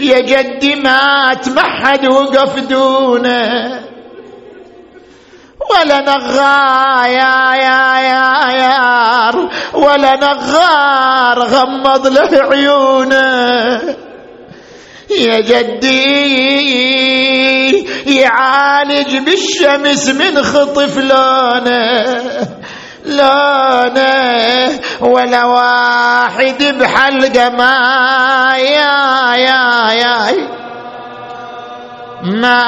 يا 0.00 0.20
جدي 0.20 0.74
مات 0.74 1.48
ما 1.48 1.62
حد 1.62 2.06
وقف 2.06 2.58
دونه 2.58 3.82
ولا 5.70 6.00
نغار 6.00 7.06
يا 7.06 7.54
يا 7.54 8.50
يا 8.62 9.30
ولا 9.74 10.14
نغار 10.16 11.38
غمض 11.38 12.06
له 12.06 12.30
عيونه 12.42 13.80
يا 15.18 15.40
جدي 15.40 16.12
يعالج 18.06 19.16
بالشمس 19.16 20.08
من 20.08 20.42
خطف 20.42 20.98
لونه 20.98 22.48
لونه 23.06 24.80
ولا 25.00 25.44
واحد 25.44 26.64
بحلقة 26.80 27.48
ما 27.48 27.76
يا 28.56 29.34
يا 29.34 29.92
يا 29.92 30.32
ما 32.22 32.62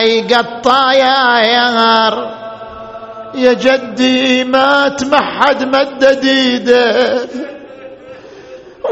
يقطع 0.00 0.92
يا 0.92 1.38
يار. 1.40 2.38
يا 3.34 3.52
جدي 3.52 4.44
ما 4.44 4.88
تمحد 4.88 5.64
مدد 5.64 6.24
ايده 6.24 7.20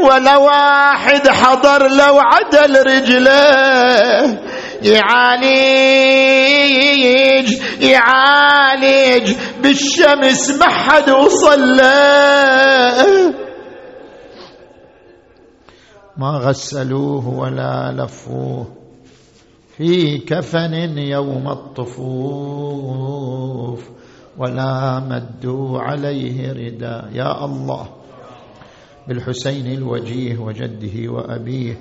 ولا 0.05 0.37
واحد 0.37 1.29
حضر 1.29 1.89
لو 1.89 2.19
عدل 2.19 2.83
رجله 2.87 4.39
يعالج 4.83 5.97
يعالج. 7.81 9.33
بالشمس 9.63 10.51
ما 10.51 10.69
حد 10.69 11.11
وصل 11.11 11.81
ما 16.17 16.31
غسلوه 16.31 17.29
ولا 17.29 17.93
لفوه. 17.93 18.67
في 19.77 20.19
كفن 20.19 20.99
يوم 20.99 21.49
الطفوف. 21.49 22.77
ولا 24.39 25.01
مدوا 25.09 25.81
عليه 25.81 26.53
رداء 26.53 27.09
يا 27.13 27.45
الله. 27.45 27.96
بالحسين 29.09 29.67
الوجيه 29.67 30.39
وجده 30.39 31.13
وأبيه 31.13 31.77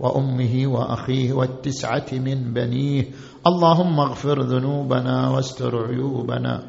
وأمه 0.00 0.66
وأخيه 0.66 1.32
والتسعة 1.32 2.06
من 2.12 2.52
بنيه. 2.52 3.04
اللهم 3.46 4.00
اغفر 4.00 4.42
ذنوبنا 4.42 5.30
واستر 5.30 5.86
عيوبنا 5.86 6.62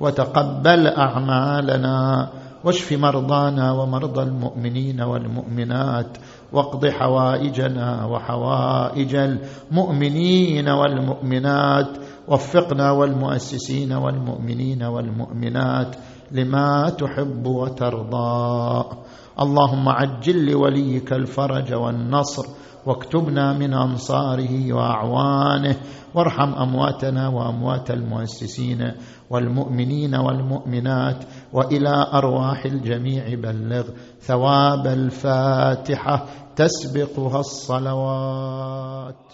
وتقبل 0.00 0.86
أعمالنا 0.86 2.28
واشف 2.64 2.92
مرضانا 2.92 3.72
ومرضى 3.72 4.22
المؤمنين 4.22 5.00
والمؤمنات 5.00 6.18
واقض 6.52 6.86
حوائجنا 6.86 8.04
وحوائج 8.06 9.14
المؤمنين 9.14 10.68
والمؤمنات 10.68 11.88
وفقنا 12.28 12.90
والمؤسسين 12.90 13.92
والمؤمنين 13.92 14.82
والمؤمنات 14.82 15.96
لما 16.32 16.90
تحب 16.90 17.46
وترضى. 17.46 18.84
اللهم 19.40 19.88
عجل 19.88 20.50
لوليك 20.50 21.12
الفرج 21.12 21.72
والنصر 21.72 22.42
واكتبنا 22.86 23.52
من 23.52 23.74
أنصاره 23.74 24.72
وأعوانه 24.72 25.76
وارحم 26.14 26.54
أمواتنا 26.54 27.28
وأموات 27.28 27.90
المؤسسين 27.90 28.92
والمؤمنين 29.30 30.14
والمؤمنات 30.14 31.24
وإلى 31.52 32.06
أرواح 32.14 32.64
الجميع 32.64 33.34
بلغ 33.34 33.84
ثواب 34.20 34.86
الفاتحة 34.86 36.26
تسبقها 36.56 37.40
الصلوات. 37.40 39.27